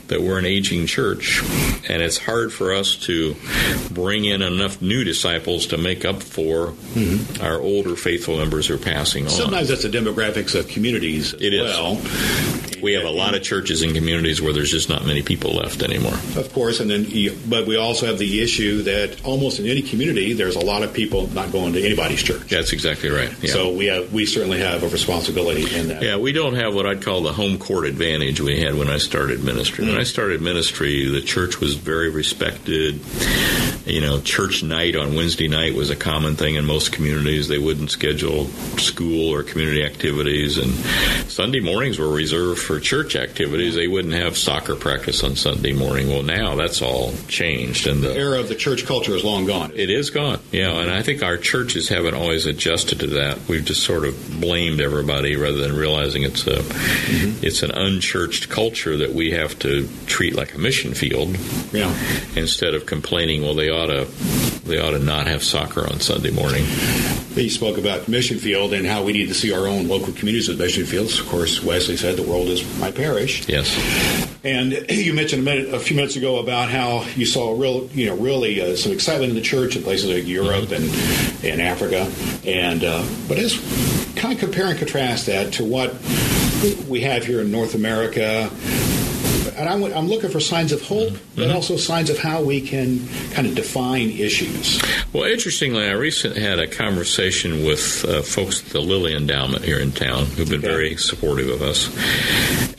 [0.08, 1.42] that we're an aging church,
[1.90, 3.36] and it's hard for us to
[3.92, 8.76] bring in enough new disciples to make up for mm-hmm our older faithful members who
[8.76, 9.30] are passing on.
[9.30, 11.96] Sometimes that's the demographics of communities as it well.
[12.88, 15.84] We have a lot of churches and communities where there's just not many people left
[15.84, 16.14] anymore.
[16.38, 17.06] Of course, and then
[17.50, 20.94] but we also have the issue that almost in any community there's a lot of
[20.94, 22.48] people not going to anybody's church.
[22.48, 23.30] That's exactly right.
[23.42, 23.52] Yeah.
[23.52, 26.02] So we have we certainly have a responsibility in that.
[26.02, 29.00] Yeah, we don't have what I'd call the home court advantage we had when I
[29.00, 29.86] started ministry.
[29.86, 30.08] When I mm.
[30.08, 33.02] started ministry, the church was very respected
[33.88, 37.48] you know, church night on Wednesday night was a common thing in most communities.
[37.48, 38.46] They wouldn't schedule
[38.78, 40.72] school or community activities, and
[41.30, 43.76] Sunday mornings were reserved for church activities.
[43.76, 46.10] They wouldn't have soccer practice on Sunday morning.
[46.10, 49.72] Well, now that's all changed, and the era of the church culture is long gone.
[49.76, 50.72] It is gone, yeah.
[50.72, 53.40] And I think our churches haven't always adjusted to that.
[53.48, 57.46] We've just sort of blamed everybody rather than realizing it's a mm-hmm.
[57.46, 61.38] it's an unchurched culture that we have to treat like a mission field.
[61.74, 61.94] Yeah.
[62.36, 64.08] Instead of complaining, well, they ought to
[64.68, 66.64] they ought to not have soccer on Sunday morning.
[67.34, 70.50] He spoke about mission field and how we need to see our own local communities
[70.50, 71.20] as mission fields.
[71.20, 73.48] Of course, Wesley said the world is my parish.
[73.48, 73.76] Yes.
[74.44, 78.08] And you mentioned a, minute, a few minutes ago about how you saw real, you
[78.08, 81.46] know, really uh, some excitement in the church in places like Europe mm-hmm.
[81.46, 82.12] and, and Africa.
[82.46, 83.56] And uh, but as
[84.16, 85.94] kind of compare and contrast that to what
[86.88, 88.50] we have here in North America
[89.58, 91.56] and I'm, I'm, looking for signs of hope, but mm-hmm.
[91.56, 94.82] also signs of how we can kind of define issues.
[95.14, 99.80] Well, interestingly, I recently had a conversation with uh, folks at the Lilly Endowment here
[99.80, 100.68] in town who've been okay.
[100.68, 101.88] very supportive of us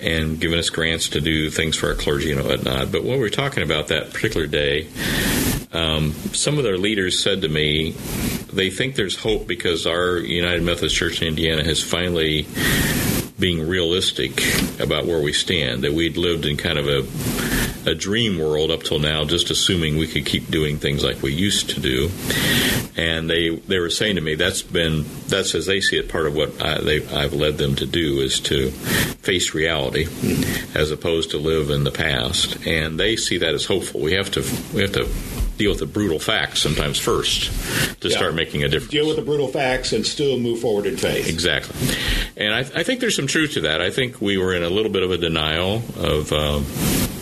[0.01, 2.93] and given us grants to do things for our clergy and whatnot.
[2.93, 4.89] But when we were talking about that particular day,
[5.73, 7.93] um, some of their leaders said to me
[8.53, 12.47] they think there's hope because our United Methodist Church in Indiana has finally
[13.39, 14.43] being realistic
[14.81, 15.85] about where we stand.
[15.85, 19.97] That we'd lived in kind of a, a dream world up till now, just assuming
[19.97, 22.11] we could keep doing things like we used to do.
[22.97, 26.27] And they they were saying to me that's been that's as they see it part
[26.27, 30.07] of what I, they, I've led them to do is to face reality
[30.75, 32.67] as opposed to live in the past.
[32.67, 34.01] And they see that as hopeful.
[34.01, 34.41] We have to
[34.75, 35.09] we have to
[35.59, 37.51] deal with the brutal facts sometimes first
[38.01, 38.17] to yeah.
[38.17, 38.93] start making a difference.
[38.93, 41.29] Deal with the brutal facts and still move forward in faith.
[41.29, 41.77] Exactly.
[42.37, 43.83] And I, I think there's some truth to that.
[43.83, 46.33] I think we were in a little bit of a denial of.
[46.33, 46.65] Um,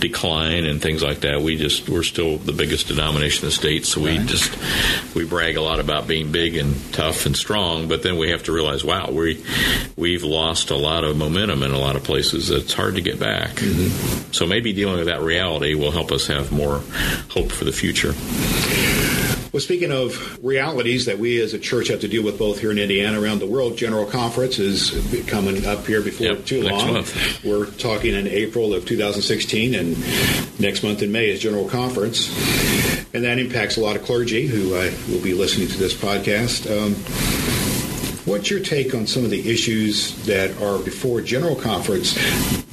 [0.00, 1.40] decline and things like that.
[1.40, 4.26] We just we're still the biggest denomination in the state, so we right.
[4.26, 4.56] just
[5.14, 7.88] we brag a lot about being big and tough and strong.
[7.88, 9.44] But then we have to realize, wow, we
[9.96, 12.50] we've lost a lot of momentum in a lot of places.
[12.50, 13.50] It's hard to get back.
[13.50, 14.32] Mm-hmm.
[14.32, 16.82] So maybe dealing with that reality will help us have more
[17.30, 18.14] hope for the future.
[19.56, 22.70] Well, speaking of realities that we as a church have to deal with both here
[22.70, 24.90] in Indiana and around the world, General Conference is
[25.28, 26.92] coming up here before yep, too long.
[26.92, 27.42] Month.
[27.42, 32.28] We're talking in April of 2016, and next month in May is General Conference.
[33.14, 36.70] And that impacts a lot of clergy who uh, will be listening to this podcast.
[36.70, 36.94] Um,
[38.26, 42.14] What's your take on some of the issues that are before General Conference,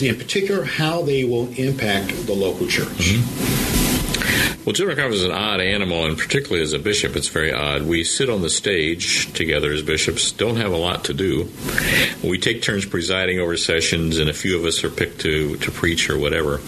[0.02, 3.14] in particular, how they will impact the local church?
[3.14, 3.83] Mm-hmm.
[4.66, 7.82] Well, General Conference is an odd animal, and particularly as a bishop, it's very odd.
[7.84, 11.50] We sit on the stage together as bishops, don't have a lot to do.
[12.24, 15.72] We take turns presiding over sessions, and a few of us are picked to, to
[15.72, 16.62] preach or whatever.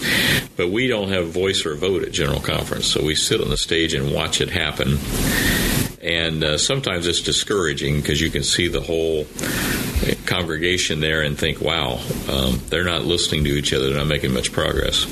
[0.56, 3.56] But we don't have voice or vote at General Conference, so we sit on the
[3.56, 4.98] stage and watch it happen.
[6.02, 9.26] And uh, sometimes it's discouraging because you can see the whole
[10.26, 14.32] congregation there and think, wow, um, they're not listening to each other, they're not making
[14.32, 15.06] much progress.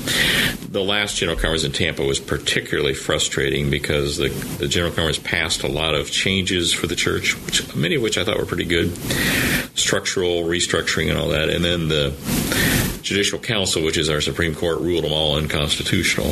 [0.69, 5.63] The last General Conference in Tampa was particularly frustrating because the, the General Conference passed
[5.63, 8.65] a lot of changes for the church, which, many of which I thought were pretty
[8.65, 8.95] good
[9.77, 11.49] structural restructuring and all that.
[11.49, 12.13] And then the
[13.05, 16.31] Judicial Council, which is our Supreme Court, ruled them all unconstitutional.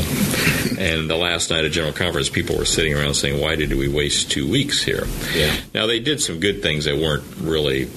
[0.79, 3.88] and the last night of General Conference, people were sitting around saying, why did we
[3.88, 5.05] waste two weeks here?
[5.36, 5.55] Yeah.
[5.75, 7.89] Now, they did some good things that weren't really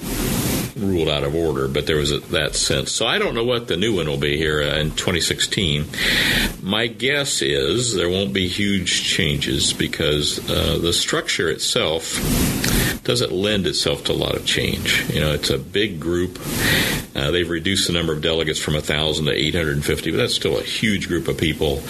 [0.75, 2.91] ruled out of order, but there was a, that sense.
[2.91, 5.87] So I don't know what the new one will be here uh, in 2016.
[6.61, 12.13] My guess is there won't be huge changes because uh, the structure itself
[13.03, 15.09] doesn't lend itself to a lot of change.
[15.09, 16.39] You know, it's a big group.
[17.15, 20.63] Uh, they've reduced the number of delegates from 1,000 to 850, but that's still a
[20.63, 21.81] huge group of people.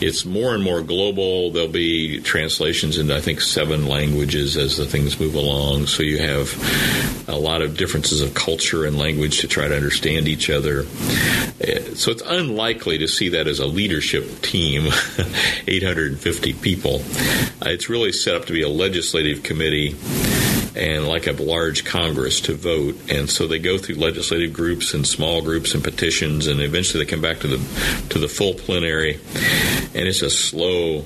[0.00, 1.50] It's more and more global.
[1.50, 5.86] There'll be translations into, I think, seven languages as the things move along.
[5.86, 10.28] So you have a lot of differences of culture and language to try to understand
[10.28, 10.80] each other.
[10.80, 14.86] Uh, so it's unlikely to see that as a leadership team,
[15.66, 17.02] 850 people.
[17.60, 19.94] Uh, it's really set up to be a legislative committee
[20.76, 22.96] and like a large Congress to vote.
[23.10, 27.10] And so they go through legislative groups and small groups and petitions, and eventually they
[27.10, 29.20] come back to the to the full plenary.
[29.94, 31.04] And it's a slow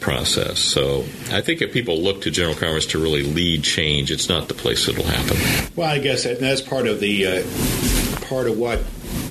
[0.00, 0.58] process.
[0.58, 4.48] So I think if people look to General Congress to really lead change, it's not
[4.48, 5.72] the place it'll happen.
[5.76, 8.78] Well, I guess that's part of the uh, part of what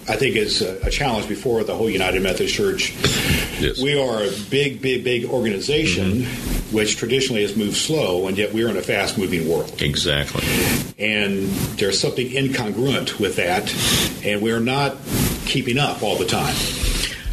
[0.08, 2.94] I think is a, challenge before the whole United Methodist Church.
[3.60, 3.82] Yes.
[3.82, 6.51] We are a big, big, big organization, mm-hmm.
[6.72, 9.82] Which traditionally has moved slow, and yet we're in a fast moving world.
[9.82, 10.44] Exactly.
[10.98, 13.74] And there's something incongruent with that,
[14.26, 14.98] and we're not
[15.46, 16.56] keeping up all the time.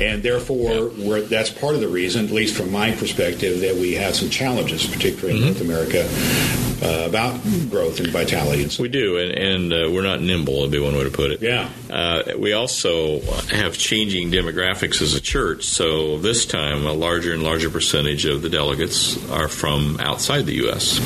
[0.00, 3.94] And therefore, we're, that's part of the reason, at least from my perspective, that we
[3.94, 5.66] have some challenges, particularly in mm-hmm.
[5.66, 8.62] North America, uh, about growth and vitality.
[8.62, 11.10] And so We do, and, and uh, we're not nimble, would be one way to
[11.10, 11.42] put it.
[11.42, 11.70] Yeah.
[11.90, 17.42] Uh, we also have changing demographics as a church, so this time a larger and
[17.42, 20.98] larger percentage of the delegates are from outside the U.S.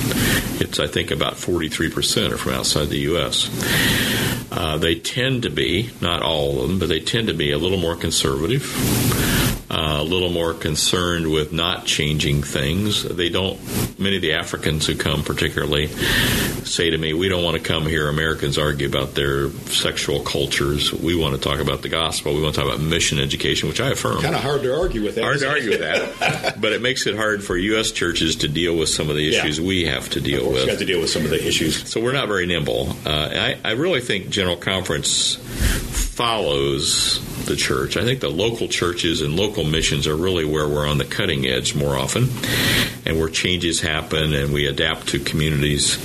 [0.61, 3.49] It's, I think, about 43% are from outside the U.S.
[4.51, 7.59] Uh, they tend to be, not all of them, but they tend to be a
[7.59, 8.63] little more conservative.
[9.73, 13.05] Uh, a little more concerned with not changing things.
[13.05, 13.59] They don't.
[13.99, 17.87] Many of the Africans who come, particularly, say to me, "We don't want to come
[17.87, 18.09] here.
[18.11, 20.93] Americans argue about their sexual cultures.
[20.93, 22.35] We want to talk about the gospel.
[22.35, 24.21] We want to talk about mission education," which I affirm.
[24.21, 25.25] kind of hard to argue with that.
[25.25, 27.93] Hard to argue with that, but it makes it hard for U.S.
[27.93, 29.39] churches to deal with some of the Yeah.
[29.39, 30.65] issues we have to deal with.
[30.65, 31.89] you have to deal with some of the issues.
[31.89, 32.95] So we're not very nimble.
[33.07, 35.37] Uh, I, I really think General Conference
[36.13, 37.21] follows
[37.53, 37.99] the church.
[37.99, 41.47] I think the local churches and local missions are really where we're on the cutting
[41.47, 42.29] edge more often,
[43.05, 45.99] and where changes happen and we adapt to communities.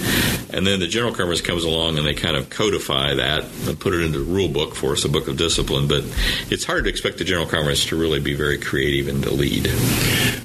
[0.54, 3.93] And then the General Conference comes along and they kind of codify that and put
[3.93, 5.88] it into the rule book for us, a book of discipline.
[5.88, 6.04] But
[6.50, 9.68] it's hard to expect the General Conference to really be very creative and to lead.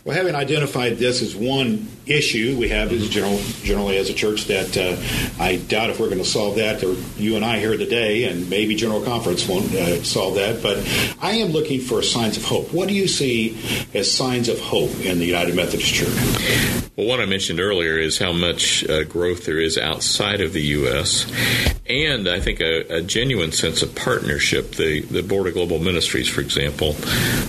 [0.05, 4.47] Well, having identified this as one issue we have as general, generally as a church
[4.47, 7.77] that uh, I doubt if we're going to solve that, or you and I here
[7.77, 10.63] today, and maybe General Conference won't uh, solve that.
[10.63, 10.79] But
[11.21, 12.73] I am looking for signs of hope.
[12.73, 13.59] What do you see
[13.95, 16.89] as signs of hope in the United Methodist Church?
[16.97, 20.61] Well, what I mentioned earlier is how much uh, growth there is outside of the
[20.63, 21.27] U.S.,
[21.89, 24.73] and I think a, a genuine sense of partnership.
[24.73, 26.95] The, the Board of Global Ministries, for example,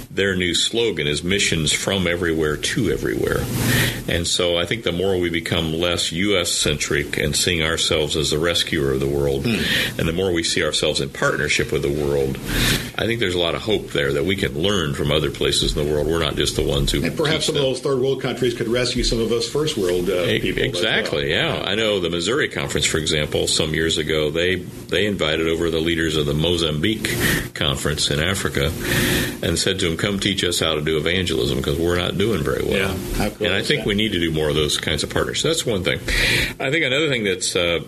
[0.09, 3.41] their new slogan is missions from everywhere to everywhere.
[4.07, 6.51] And so I think the more we become less U.S.
[6.51, 10.63] centric and seeing ourselves as the rescuer of the world, and the more we see
[10.63, 12.37] ourselves in partnership with the world,
[12.97, 15.77] I think there's a lot of hope there that we can learn from other places
[15.77, 16.07] in the world.
[16.07, 18.67] We're not just the ones who And perhaps some of those third world countries could
[18.67, 20.49] rescue some of us first world uh, people.
[20.49, 20.65] as well.
[20.65, 21.31] Exactly.
[21.31, 25.69] Yeah, I know the Missouri conference, for example, some years ago they they invited over
[25.69, 27.15] the leaders of the Mozambique
[27.53, 28.65] conference in Africa
[29.41, 32.43] and said to them, "Come teach us how to do evangelism because we're not doing
[32.43, 33.29] very well." Yeah.
[33.29, 33.87] Cool and I think that?
[33.87, 35.43] we need to do more of those kinds of partnerships.
[35.43, 35.99] That's one thing.
[36.59, 37.79] I think another thing that's uh,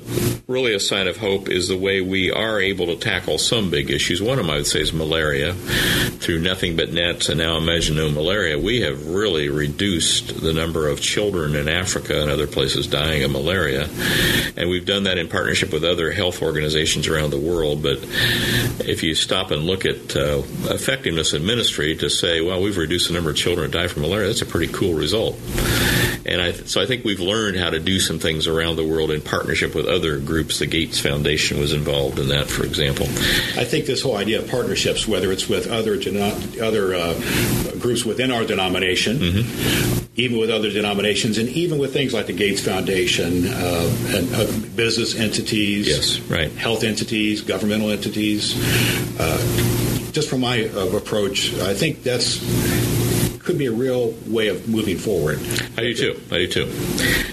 [0.47, 3.91] really a sign of hope is the way we are able to tackle some big
[3.91, 4.21] issues.
[4.21, 5.24] One of them I would say is malaria.
[5.33, 10.87] Through nothing but nets and now Imagine No Malaria, we have really reduced the number
[10.87, 13.87] of children in Africa and other places dying of malaria.
[14.57, 17.83] And we've done that in partnership with other health organizations around the world.
[17.83, 17.99] But
[18.87, 23.07] if you stop and look at uh, effectiveness in ministry to say, well, we've reduced
[23.07, 25.37] the number of children that die from malaria, that's a pretty cool result.
[26.25, 29.11] And I, so I think we've learned how to do some things around the world
[29.11, 30.57] in partnership with other groups.
[30.57, 33.05] The Gates Foundation was involved in that, for example.
[33.55, 35.93] I think this whole idea of partnerships, whether it's with other
[36.61, 37.13] other uh,
[37.79, 40.19] groups within our denomination, Mm-hmm.
[40.19, 44.45] even with other denominations, and even with things like the Gates Foundation uh, and uh,
[44.75, 46.51] business entities, Yes, right.
[46.51, 48.55] health entities, governmental entities.
[49.17, 49.37] Uh,
[50.11, 52.39] just from my uh, approach, I think that's
[53.39, 55.39] could be a real way of moving forward.
[55.77, 56.19] I do too.
[56.31, 56.67] I do too.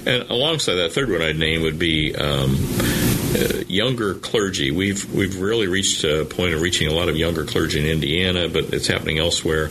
[0.06, 2.54] And alongside that, third one I'd name would be um,
[3.34, 4.70] uh, younger clergy.
[4.70, 8.48] We've we've really reached a point of reaching a lot of younger clergy in Indiana,
[8.48, 9.70] but it's happening elsewhere.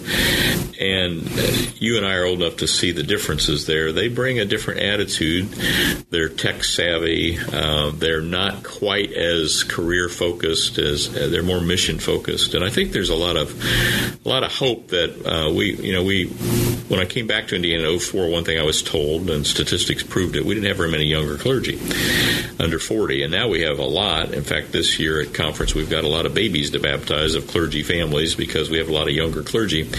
[0.80, 3.92] And uh, you and I are old enough to see the differences there.
[3.92, 5.48] They bring a different attitude.
[6.10, 7.38] They're tech savvy.
[7.38, 12.54] Uh, they're not quite as career focused as uh, they're more mission focused.
[12.54, 13.52] And I think there's a lot of
[14.26, 16.32] a lot of hope that uh, we you know we
[16.92, 20.04] when I came back to Indiana in 04, one thing I was told, and statistics
[20.04, 21.80] proved it, we didn't have very many younger clergy
[22.60, 24.34] under 40, and now we have a lot.
[24.34, 27.48] In fact, this year at conference, we've got a lot of babies to baptize of
[27.48, 29.90] clergy families because we have a lot of younger clergy,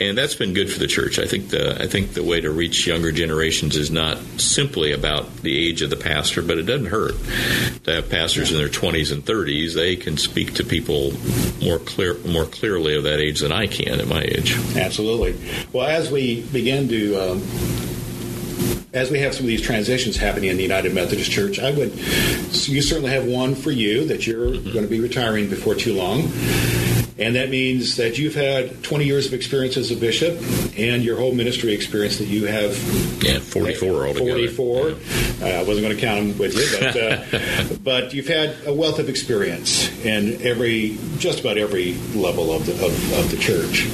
[0.00, 1.20] and that's been good for the church.
[1.20, 5.42] I think the I think the way to reach younger generations is not simply about
[5.42, 7.14] the age of the pastor, but it doesn't hurt
[7.84, 9.74] to have pastors in their 20s and 30s.
[9.74, 11.12] They can speak to people
[11.62, 14.56] more clear more clearly of that age than I can at my age.
[14.76, 15.36] Absolutely.
[15.72, 16.15] Well, as we
[16.52, 17.42] begin to, um,
[18.92, 21.92] as we have some of these transitions happening in the United Methodist Church, I would,
[21.94, 24.72] you certainly have one for you that you're Mm-hmm.
[24.72, 26.30] going to be retiring before too long.
[27.18, 30.38] And that means that you've had 20 years of experience as a bishop
[30.78, 32.72] and your whole ministry experience that you have.
[33.24, 34.48] Yeah, 44 altogether.
[34.50, 34.88] 44.
[34.90, 38.72] Uh, I wasn't going to count them with you, but, uh, but you've had a
[38.72, 43.86] wealth of experience in every, just about every level of the, of, of the church.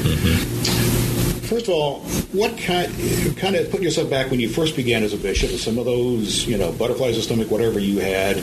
[1.43, 2.01] First of all,
[2.33, 2.91] what kind
[3.37, 6.47] kind of putting yourself back when you first began as a bishop, some of those
[6.47, 8.43] you know butterflies in the stomach, whatever you had.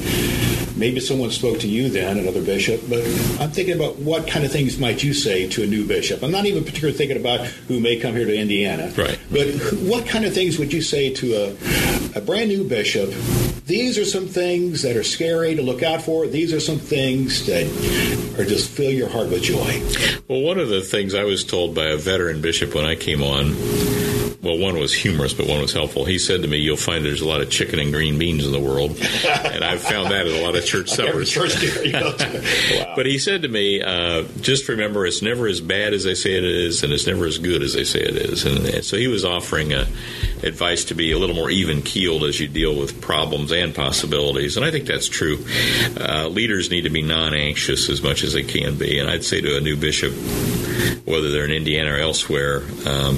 [0.76, 3.00] Maybe someone spoke to you then, another bishop, but
[3.42, 6.24] I'm thinking about what kind of things might you say to a new bishop.
[6.24, 9.20] I'm not even particularly thinking about who may come here to Indiana, right?
[9.30, 9.48] But
[9.82, 13.14] what kind of things would you say to a, a brand new bishop?
[13.70, 16.26] These are some things that are scary to look out for.
[16.26, 17.68] These are some things that
[18.40, 19.84] are just fill your heart with joy.
[20.28, 23.22] Well, one of the things I was told by a veteran bishop when I came
[23.22, 23.54] on
[24.42, 26.06] well, one was humorous, but one was helpful.
[26.06, 28.54] He said to me, "You'll find there's a lot of chicken and green beans in
[28.54, 28.98] the world,"
[29.28, 31.30] and I've found that at a lot of church suppers.
[31.30, 31.56] church
[31.94, 32.94] wow.
[32.96, 36.38] But he said to me, uh, "Just remember, it's never as bad as they say
[36.38, 39.10] it is, and it's never as good as they say it is." And, so he
[39.10, 39.86] was offering uh,
[40.44, 44.58] advice to be a little more even keeled as you deal with problems and possibilities,
[44.58, 45.46] and I think that's true.
[46.00, 49.42] Uh, leaders need to be non-anxious as much as they can be, and I'd say
[49.42, 50.14] to a new bishop,
[51.06, 52.64] whether they're in Indiana or elsewhere.
[52.86, 53.18] Um,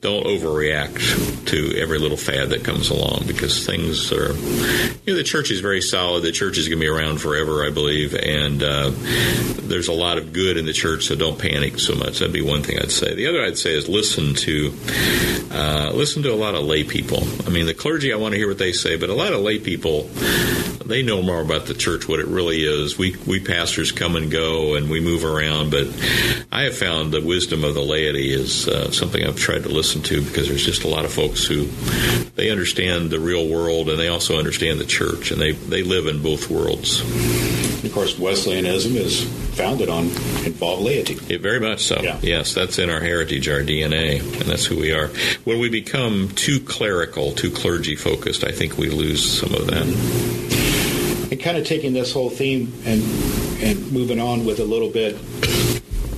[0.00, 5.24] don't overreact to every little fad that comes along because things are, you know, the
[5.24, 6.22] church is very solid.
[6.22, 10.16] The church is going to be around forever, I believe, and uh, there's a lot
[10.18, 12.20] of good in the church, so don't panic so much.
[12.20, 13.14] That'd be one thing I'd say.
[13.14, 14.72] The other I'd say is listen to
[15.50, 17.22] uh, listen to a lot of lay people.
[17.46, 19.40] I mean, the clergy, I want to hear what they say, but a lot of
[19.40, 20.04] lay people,
[20.84, 22.96] they know more about the church, what it really is.
[22.96, 25.86] We we pastors come and go, and we move around, but
[26.50, 30.02] I have found the wisdom of the laity is uh, something I've tried to listen
[30.02, 31.66] to because there's just a lot of folks who
[32.36, 36.06] they understand the real world and they also understand the church and they, they live
[36.06, 37.02] in both worlds.
[37.84, 39.24] Of course, Wesleyanism is
[39.56, 40.04] founded on
[40.44, 41.18] involved laity.
[41.32, 42.00] It, very much so.
[42.00, 42.18] Yeah.
[42.22, 45.08] Yes, that's in our heritage, our DNA, and that's who we are.
[45.44, 49.86] When we become too clerical, too clergy focused, I think we lose some of that.
[51.30, 53.02] And kind of taking this whole theme and
[53.60, 55.16] and moving on with a little bit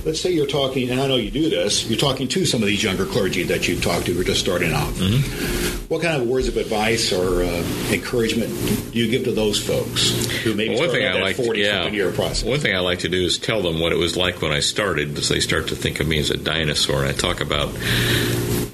[0.05, 2.67] let's say you're talking, and I know you do this, you're talking to some of
[2.67, 4.93] these younger clergy that you've talked to who are just starting out.
[4.93, 5.87] Mm-hmm.
[5.87, 8.49] What kind of words of advice or uh, encouragement
[8.91, 10.09] do you give to those folks
[10.43, 12.43] who maybe well, one thing I like 40 yeah, year process?
[12.43, 14.59] One thing I like to do is tell them what it was like when I
[14.59, 17.69] started, because they start to think of me as a dinosaur, and I talk about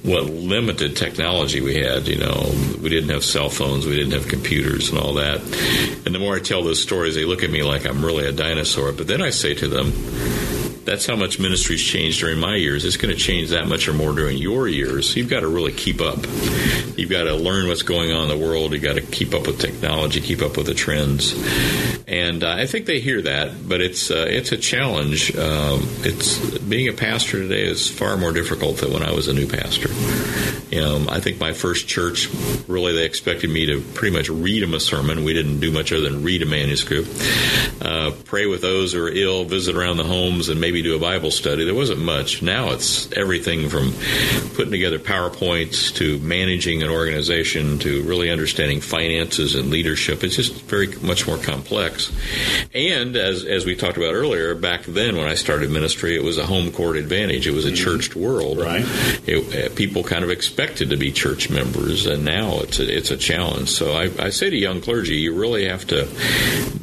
[0.03, 2.07] what limited technology we had.
[2.07, 2.49] You know,
[2.81, 5.41] we didn't have cell phones, we didn't have computers, and all that.
[6.05, 8.31] And the more I tell those stories, they look at me like I'm really a
[8.31, 8.93] dinosaur.
[8.93, 9.91] But then I say to them,
[10.87, 12.85] that's how much ministry's changed during my years.
[12.85, 15.17] It's going to change that much or more during your years.
[15.17, 16.19] You've got to really keep up.
[16.95, 18.71] You've got to learn what's going on in the world.
[18.71, 21.33] You've got to keep up with technology, keep up with the trends.
[22.07, 25.35] And uh, I think they hear that, but it's uh, it's a challenge.
[25.35, 29.33] Um, it's being a pastor today is far more difficult than when I was a
[29.33, 29.89] new pastor.
[30.73, 32.29] You know, I think my first church
[32.67, 35.25] really they expected me to pretty much read them a sermon.
[35.25, 37.09] We didn't do much other than read a manuscript,
[37.81, 40.95] uh, pray with those who are ill, visit around the homes, and maybe maybe do
[40.95, 41.65] a Bible study.
[41.65, 42.41] There wasn't much.
[42.43, 43.93] Now it's everything from
[44.53, 50.23] putting together PowerPoints to managing an organization to really understanding finances and leadership.
[50.23, 52.11] It's just very much more complex.
[52.75, 56.37] And as, as we talked about earlier, back then when I started ministry, it was
[56.37, 57.47] a home court advantage.
[57.47, 57.83] It was a mm-hmm.
[57.83, 58.59] churched world.
[58.59, 58.85] Right.
[59.25, 63.17] It, people kind of expected to be church members, and now it's a, it's a
[63.17, 63.69] challenge.
[63.69, 66.07] So I, I say to young clergy, you really have to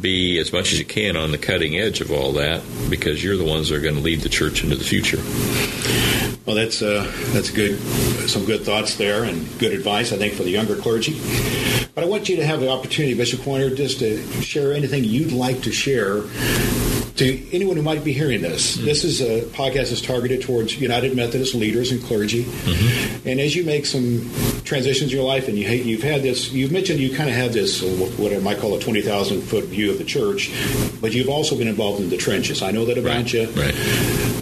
[0.01, 3.36] be as much as you can on the cutting edge of all that because you're
[3.36, 5.18] the ones that are going to lead the church into the future.
[6.47, 7.78] Well, that's uh, that's good.
[8.28, 11.20] Some good thoughts there, and good advice, I think, for the younger clergy.
[11.95, 15.32] But I want you to have the opportunity, Bishop Coyner, just to share anything you'd
[15.32, 16.22] like to share
[17.16, 18.86] to anyone who might be hearing this, mm-hmm.
[18.86, 22.44] this is a podcast that's targeted towards United Methodist leaders and clergy.
[22.44, 23.28] Mm-hmm.
[23.28, 24.30] And as you make some
[24.64, 27.52] transitions in your life, and you, you've had this, you've mentioned you kind of have
[27.52, 27.86] this, uh,
[28.16, 30.50] what I might call a 20,000 foot view of the church,
[31.00, 32.62] but you've also been involved in the trenches.
[32.62, 33.32] I know that about right.
[33.32, 33.46] you.
[33.50, 33.74] Right.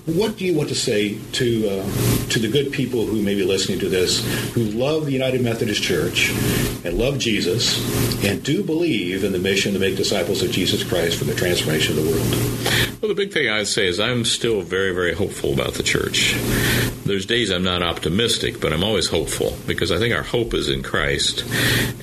[0.05, 3.45] What do you want to say to uh, to the good people who may be
[3.45, 6.31] listening to this, who love the United Methodist Church
[6.85, 7.79] and love Jesus,
[8.25, 11.97] and do believe in the mission to make disciples of Jesus Christ for the transformation
[11.97, 12.62] of the world?
[13.03, 16.37] Well, the big thing I'd say is I'm still very, very hopeful about the church.
[17.05, 20.69] There's days I'm not optimistic, but I'm always hopeful because I think our hope is
[20.69, 21.45] in Christ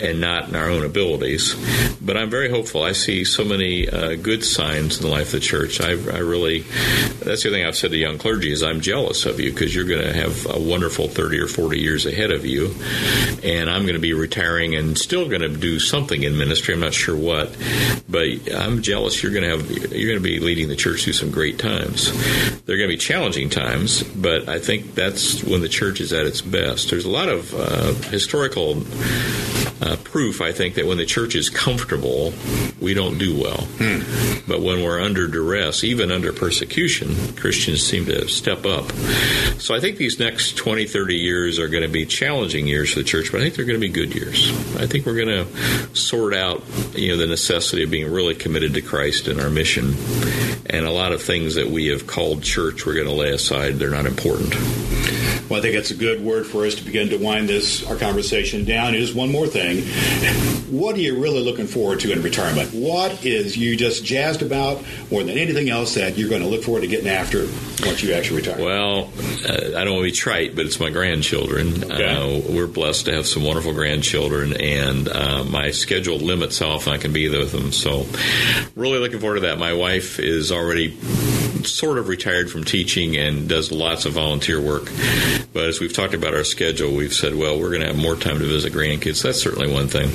[0.02, 1.56] and not in our own abilities.
[2.02, 2.84] But I'm very hopeful.
[2.84, 5.80] I see so many uh, good signs in the life of the church.
[5.80, 6.62] I, I really,
[7.24, 9.86] that's the thing I've said to young clergy is I'm jealous of you because you're
[9.86, 12.76] going to have a wonderful 30 or 40 years ahead of you,
[13.41, 16.74] and I'm going to be retiring and still going to do something in ministry.
[16.74, 17.56] I'm not sure what,
[18.10, 19.24] but I'm jealous.
[19.24, 22.12] You're going to have you're going to be leading the church through some great times.
[22.66, 26.26] They're going to be challenging times, but I think that's when the church is at
[26.26, 26.90] its best.
[26.90, 28.76] There's a lot of uh, historical
[29.82, 32.34] uh, proof, I think, that when the church is comfortable,
[32.82, 33.62] we don't do well.
[33.78, 34.40] Hmm.
[34.48, 38.92] But when we're under duress, even under persecution, Christians seem to step up.
[39.60, 43.00] So I think these next 20, 30 years are going to be challenging years for
[43.00, 44.50] the church, but I think they're going to be good years.
[44.78, 46.64] I think we're going to sort out,
[46.94, 49.96] you know, the necessity of being really committed to Christ and our mission.
[50.66, 53.76] And a lot of things that we have called church, we're going to lay aside.
[53.76, 54.54] They're not important.
[55.50, 57.95] Well, I think it's a good word for us to begin to wind this our
[57.95, 58.93] conversation down.
[58.93, 59.82] Is one more thing.
[60.70, 62.72] What are you really looking forward to in retirement?
[62.72, 66.64] What is you just jazzed about more than anything else that you're going to look
[66.64, 67.47] forward to getting after
[67.84, 68.64] once you actually retire?
[68.64, 69.10] Well,
[69.43, 71.84] uh, I don't want to be trite, but it's my grandchildren.
[71.84, 72.06] Okay.
[72.06, 76.93] Uh, we're blessed to have some wonderful grandchildren, and uh, my schedule limits how often
[76.93, 77.72] I can be with them.
[77.72, 78.06] So,
[78.76, 79.58] really looking forward to that.
[79.58, 80.95] My wife is already
[81.66, 84.91] sort of retired from teaching and does lots of volunteer work.
[85.53, 88.16] But as we've talked about our schedule, we've said, well, we're going to have more
[88.16, 89.24] time to visit grandkids.
[89.24, 90.10] That's certainly one thing.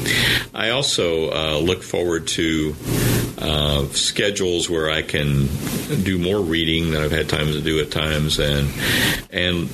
[0.55, 2.75] I also uh, look forward to
[3.39, 5.49] uh, schedules where I can
[6.03, 8.69] do more reading than I've had time to do at times, and
[9.31, 9.69] and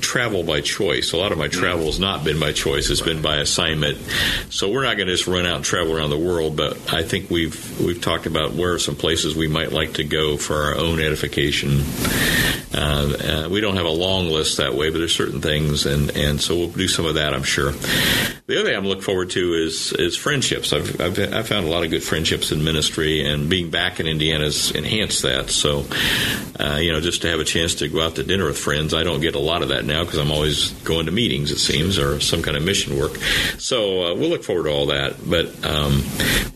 [0.00, 1.12] travel by choice.
[1.12, 3.98] A lot of my travel has not been by choice; it's been by assignment.
[4.50, 7.02] So we're not going to just run out and travel around the world, but I
[7.02, 10.56] think we've we've talked about where are some places we might like to go for
[10.56, 11.80] our own edification.
[12.74, 16.10] Uh, uh, we don't have a long list that way, but there's certain things, and,
[16.16, 17.70] and so we'll do some of that, I'm sure.
[18.46, 20.72] The other thing I'm looking forward to is is friendships.
[20.72, 24.06] I've, I've, I've found a lot of good friendships in ministry, and being back in
[24.06, 25.50] Indiana has enhanced that.
[25.50, 25.86] So,
[26.58, 28.92] uh, you know, just to have a chance to go out to dinner with friends,
[28.92, 31.58] I don't get a lot of that now because I'm always going to meetings, it
[31.58, 33.16] seems, or some kind of mission work.
[33.58, 36.02] So uh, we'll look forward to all that, but um,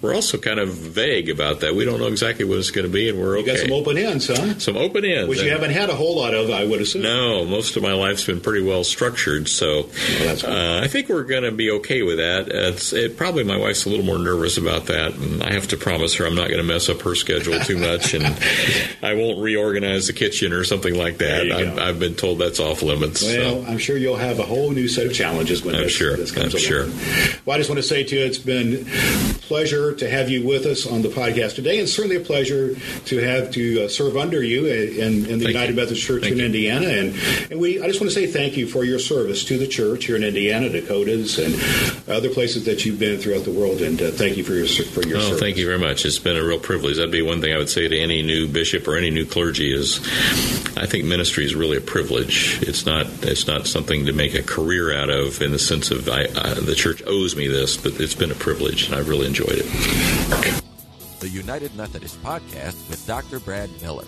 [0.03, 1.75] we're also kind of vague about that.
[1.75, 3.53] We don't know exactly what it's going to be, and we're okay.
[3.53, 4.48] You got some open ends, huh?
[4.59, 7.03] Some open ends, which you haven't had a whole lot of, I would assume.
[7.03, 9.89] No, most of my life's been pretty well structured, so
[10.21, 12.49] well, uh, I think we're going to be okay with that.
[12.49, 15.77] It's it, probably my wife's a little more nervous about that, and I have to
[15.77, 18.25] promise her I'm not going to mess up her schedule too much, and
[19.03, 21.51] I won't reorganize the kitchen or something like that.
[21.51, 23.23] I've, I've, been told that's off limits.
[23.23, 23.71] Well, so.
[23.71, 26.17] I'm sure you'll have a whole new set of challenges when I'm this, sure.
[26.17, 26.93] this comes I'm along.
[26.93, 27.41] sure.
[27.45, 30.47] Well, I just want to say to you, it's been a pleasure to have you
[30.47, 32.75] with us on the podcast today, and certainly a pleasure
[33.07, 35.77] to have to uh, serve under you in, in the Thank United you.
[35.77, 36.45] Methodist Church Thank in you.
[36.47, 37.15] Indiana, and
[37.51, 40.05] and we I just want to say thank you for your service to the church
[40.07, 41.55] here in Indiana, Dakotas, and
[42.09, 45.03] other places that you've been throughout the world, and uh, thank you for your for
[45.07, 45.41] your Oh, service.
[45.41, 46.05] thank you very much.
[46.05, 46.97] It's been a real privilege.
[46.97, 49.73] That'd be one thing I would say to any new bishop or any new clergy
[49.73, 49.99] is,
[50.77, 52.59] I think ministry is really a privilege.
[52.63, 53.07] It's not.
[53.23, 56.55] It's not something to make a career out of in the sense of I, I,
[56.55, 60.63] the church owes me this, but it's been a privilege and I've really enjoyed it.
[61.21, 63.41] The United Methodist Podcast with Dr.
[63.41, 64.05] Brad Miller.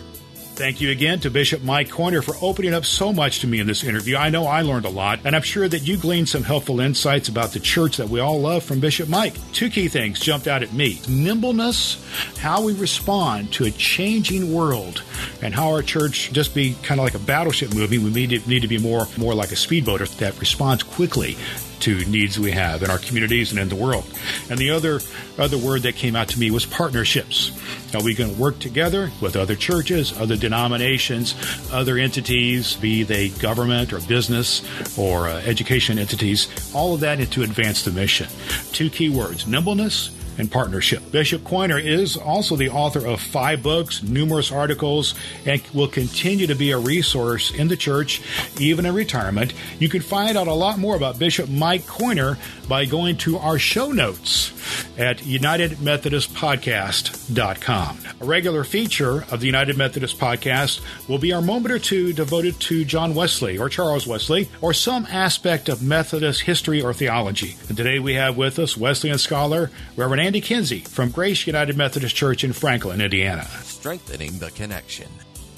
[0.61, 3.65] Thank you again to Bishop Mike Coyner for opening up so much to me in
[3.65, 4.15] this interview.
[4.15, 7.29] I know I learned a lot, and I'm sure that you gleaned some helpful insights
[7.29, 9.33] about the church that we all love from Bishop Mike.
[9.53, 11.97] Two key things jumped out at me nimbleness,
[12.37, 15.01] how we respond to a changing world,
[15.41, 17.97] and how our church just be kind of like a battleship movie.
[17.97, 21.37] We need to, need to be more, more like a speedboat that responds quickly
[21.81, 24.05] to needs we have in our communities and in the world.
[24.49, 24.99] And the other
[25.37, 27.51] other word that came out to me was partnerships.
[27.93, 31.35] Now we can work together with other churches, other denominations,
[31.71, 34.63] other entities, be they government or business
[34.97, 38.27] or uh, education entities, all of that to advance the mission.
[38.71, 40.11] Two key words: nimbleness
[40.41, 41.11] and partnership.
[41.11, 45.13] Bishop Coyner is also the author of five books, numerous articles,
[45.45, 48.23] and will continue to be a resource in the church,
[48.59, 49.53] even in retirement.
[49.79, 53.59] You can find out a lot more about Bishop Mike Coyner by going to our
[53.59, 54.51] show notes
[54.97, 57.97] at UnitedMethodistPodcast.com.
[58.21, 62.59] A regular feature of the United Methodist Podcast will be our moment or two devoted
[62.61, 67.57] to John Wesley or Charles Wesley or some aspect of Methodist history or theology.
[67.67, 72.15] And today we have with us Wesleyan scholar Reverend Andy Kinsey from Grace United Methodist
[72.15, 73.43] Church in Franklin, Indiana.
[73.63, 75.09] Strengthening the connection.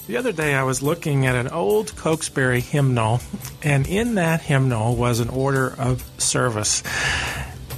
[0.08, 3.22] The other day I was looking at an old Cokesbury hymnal,
[3.62, 6.82] and in that hymnal was an order of service.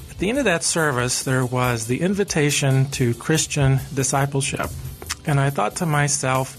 [0.09, 4.69] At the end of that service, there was the invitation to Christian discipleship.
[5.25, 6.55] And I thought to myself,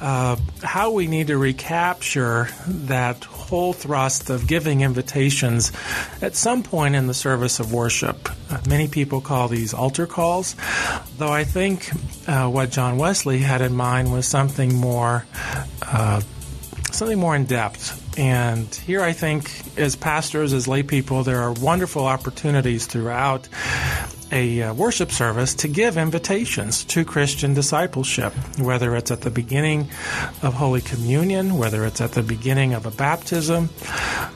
[0.00, 5.72] uh, how we need to recapture that whole thrust of giving invitations
[6.20, 8.28] at some point in the service of worship.
[8.50, 10.56] Uh, many people call these altar calls,
[11.18, 11.90] though I think
[12.28, 15.24] uh, what John Wesley had in mind was something more.
[15.82, 16.20] Uh,
[16.92, 18.02] something more in depth.
[18.16, 23.48] And here I think, as pastors, as lay people, there are wonderful opportunities throughout
[24.32, 29.88] a uh, worship service to give invitations to Christian discipleship, whether it's at the beginning
[30.42, 33.70] of Holy Communion, whether it's at the beginning of a baptism,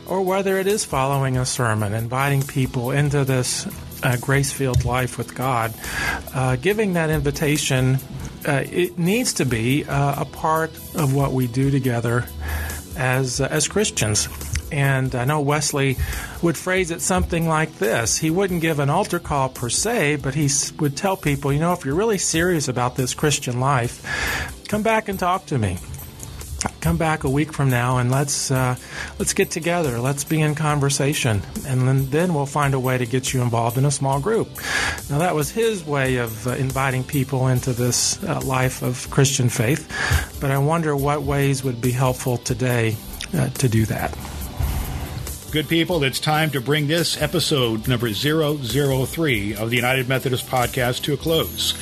[0.06, 3.66] or whether it is following a sermon, inviting people into this
[4.02, 5.74] uh, grace filled life with God.
[6.34, 7.98] Uh, giving that invitation,
[8.46, 12.26] uh, it needs to be uh, a part of what we do together
[13.00, 14.28] as, uh, as Christians.
[14.70, 15.96] And I know Wesley
[16.42, 18.18] would phrase it something like this.
[18.18, 20.48] He wouldn't give an altar call per se, but he
[20.78, 25.08] would tell people, you know, if you're really serious about this Christian life, come back
[25.08, 25.78] and talk to me.
[26.80, 28.74] Come back a week from now and let's uh,
[29.18, 29.98] let's get together.
[30.00, 33.76] Let's be in conversation, and then, then we'll find a way to get you involved
[33.76, 34.48] in a small group.
[35.10, 39.50] Now that was his way of uh, inviting people into this uh, life of Christian
[39.50, 39.86] faith,
[40.40, 42.96] but I wonder what ways would be helpful today
[43.34, 44.16] uh, to do that.
[45.52, 51.02] Good people, it's time to bring this episode number 003 of the United Methodist Podcast
[51.02, 51.72] to a close.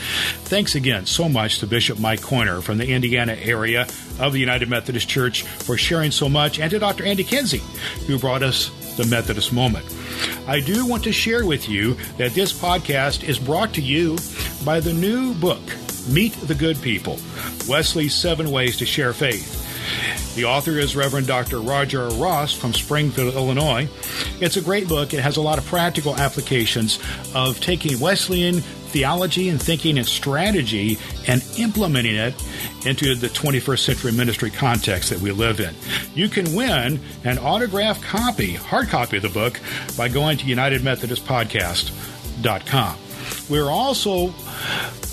[0.44, 3.86] Thanks again so much to Bishop Mike Coyner from the Indiana area
[4.18, 7.04] of the United Methodist Church for sharing so much, and to Dr.
[7.04, 7.60] Andy Kinsey,
[8.06, 9.84] who brought us the Methodist Moment.
[10.46, 14.16] I do want to share with you that this podcast is brought to you
[14.64, 15.60] by the new book,
[16.08, 17.18] Meet the Good People
[17.68, 19.57] Wesley's Seven Ways to Share Faith.
[20.34, 21.60] The author is Reverend Dr.
[21.60, 23.88] Roger Ross from Springfield, Illinois.
[24.40, 25.12] It's a great book.
[25.12, 27.00] It has a lot of practical applications
[27.34, 32.34] of taking Wesleyan theology and thinking and strategy and implementing it
[32.86, 35.74] into the 21st century ministry context that we live in.
[36.14, 39.60] You can win an autographed copy, hard copy of the book,
[39.96, 42.98] by going to UnitedMethodistPodcast.com.
[43.50, 44.34] We're also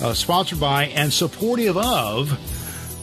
[0.01, 2.39] uh, sponsored by and supportive of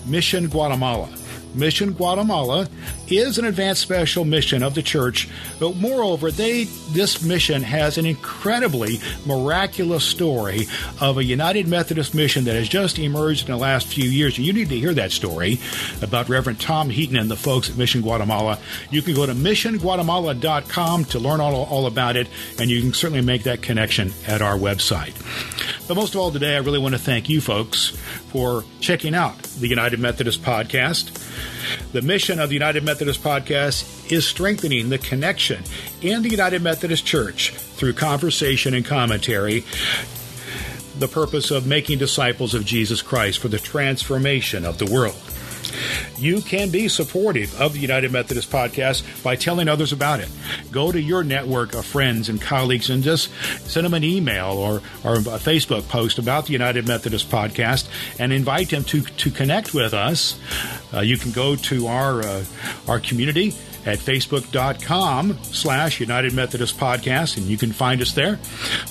[0.06, 1.08] Mission Guatemala.
[1.55, 2.68] Mission Guatemala
[3.09, 5.28] is an advanced special mission of the church,
[5.61, 10.66] but moreover, they this mission has an incredibly miraculous story
[11.00, 14.36] of a United Methodist mission that has just emerged in the last few years.
[14.36, 15.61] And you need to hear that story
[16.00, 18.59] about Reverend Tom Heaton and the folks at Mission Guatemala.
[18.90, 22.28] You can go to missionguatemala.com to learn all, all about it,
[22.59, 25.14] and you can certainly make that connection at our website.
[25.88, 27.90] But most of all, today, I really want to thank you folks
[28.32, 31.18] for checking out the United Methodist podcast.
[31.93, 35.62] The mission of the United Methodist Podcast is strengthening the connection
[36.01, 39.64] in the United Methodist Church through conversation and commentary.
[40.99, 45.32] The purpose of making disciples of Jesus Christ for the transformation of the world.
[46.18, 50.28] You can be supportive of the United Methodist Podcast by telling others about it.
[50.70, 53.30] Go to your network of friends and colleagues and just
[53.68, 58.32] send them an email or, or a Facebook post about the United Methodist Podcast and
[58.32, 60.38] invite them to, to connect with us.
[60.92, 62.44] Uh, you can go to our, uh,
[62.88, 63.54] our community
[63.85, 68.39] at facebook.com slash United Methodist Podcast, and you can find us there.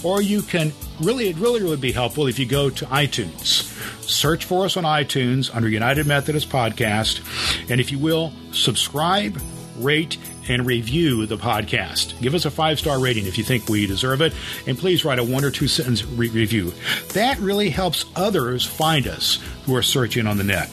[0.03, 3.67] Or you can really, it really would be helpful if you go to iTunes.
[4.07, 7.21] Search for us on iTunes under United Methodist Podcast,
[7.69, 9.41] and if you will, subscribe,
[9.77, 10.17] rate,
[10.49, 12.19] and review the podcast.
[12.21, 14.33] Give us a five star rating if you think we deserve it,
[14.67, 16.73] and please write a one or two sentence re- review.
[17.13, 20.69] That really helps others find us who are searching on the net.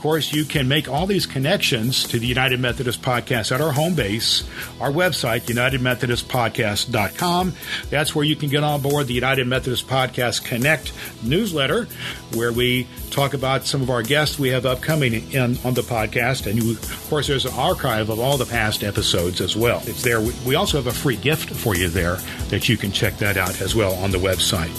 [0.00, 3.94] Course, you can make all these connections to the United Methodist Podcast at our home
[3.94, 4.44] base,
[4.80, 7.52] our website, UnitedMethodistPodcast.com.
[7.90, 11.86] That's where you can get on board the United Methodist Podcast Connect newsletter,
[12.34, 16.46] where we talk about some of our guests we have upcoming in, on the podcast.
[16.46, 19.82] And you, of course, there's an archive of all the past episodes as well.
[19.84, 20.22] It's there.
[20.46, 22.16] We also have a free gift for you there
[22.48, 24.74] that you can check that out as well on the website.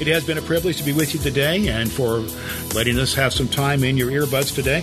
[0.00, 2.20] It has been a privilege to be with you today and for
[2.74, 4.82] letting us have some time in your earbuds today.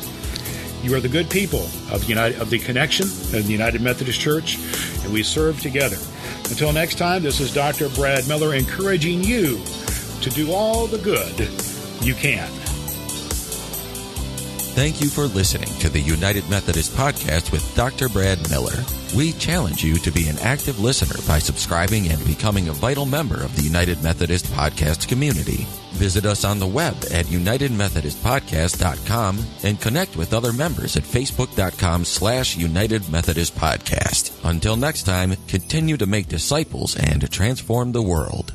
[0.83, 4.19] You are the good people of the United of the Connection and the United Methodist
[4.19, 4.59] Church,
[5.03, 5.97] and we serve together.
[6.49, 7.89] Until next time, this is Dr.
[7.89, 9.59] Brad Miller encouraging you
[10.21, 11.49] to do all the good
[12.05, 12.47] you can.
[14.77, 18.09] Thank you for listening to the United Methodist Podcast with Dr.
[18.09, 18.83] Brad Miller.
[19.15, 23.41] We challenge you to be an active listener by subscribing and becoming a vital member
[23.41, 25.65] of the United Methodist Podcast community.
[25.93, 32.55] Visit us on the web at unitedmethodistpodcast.com and connect with other members at facebook.com slash
[32.55, 34.39] United Methodist Podcast.
[34.43, 38.53] Until next time, continue to make disciples and transform the world.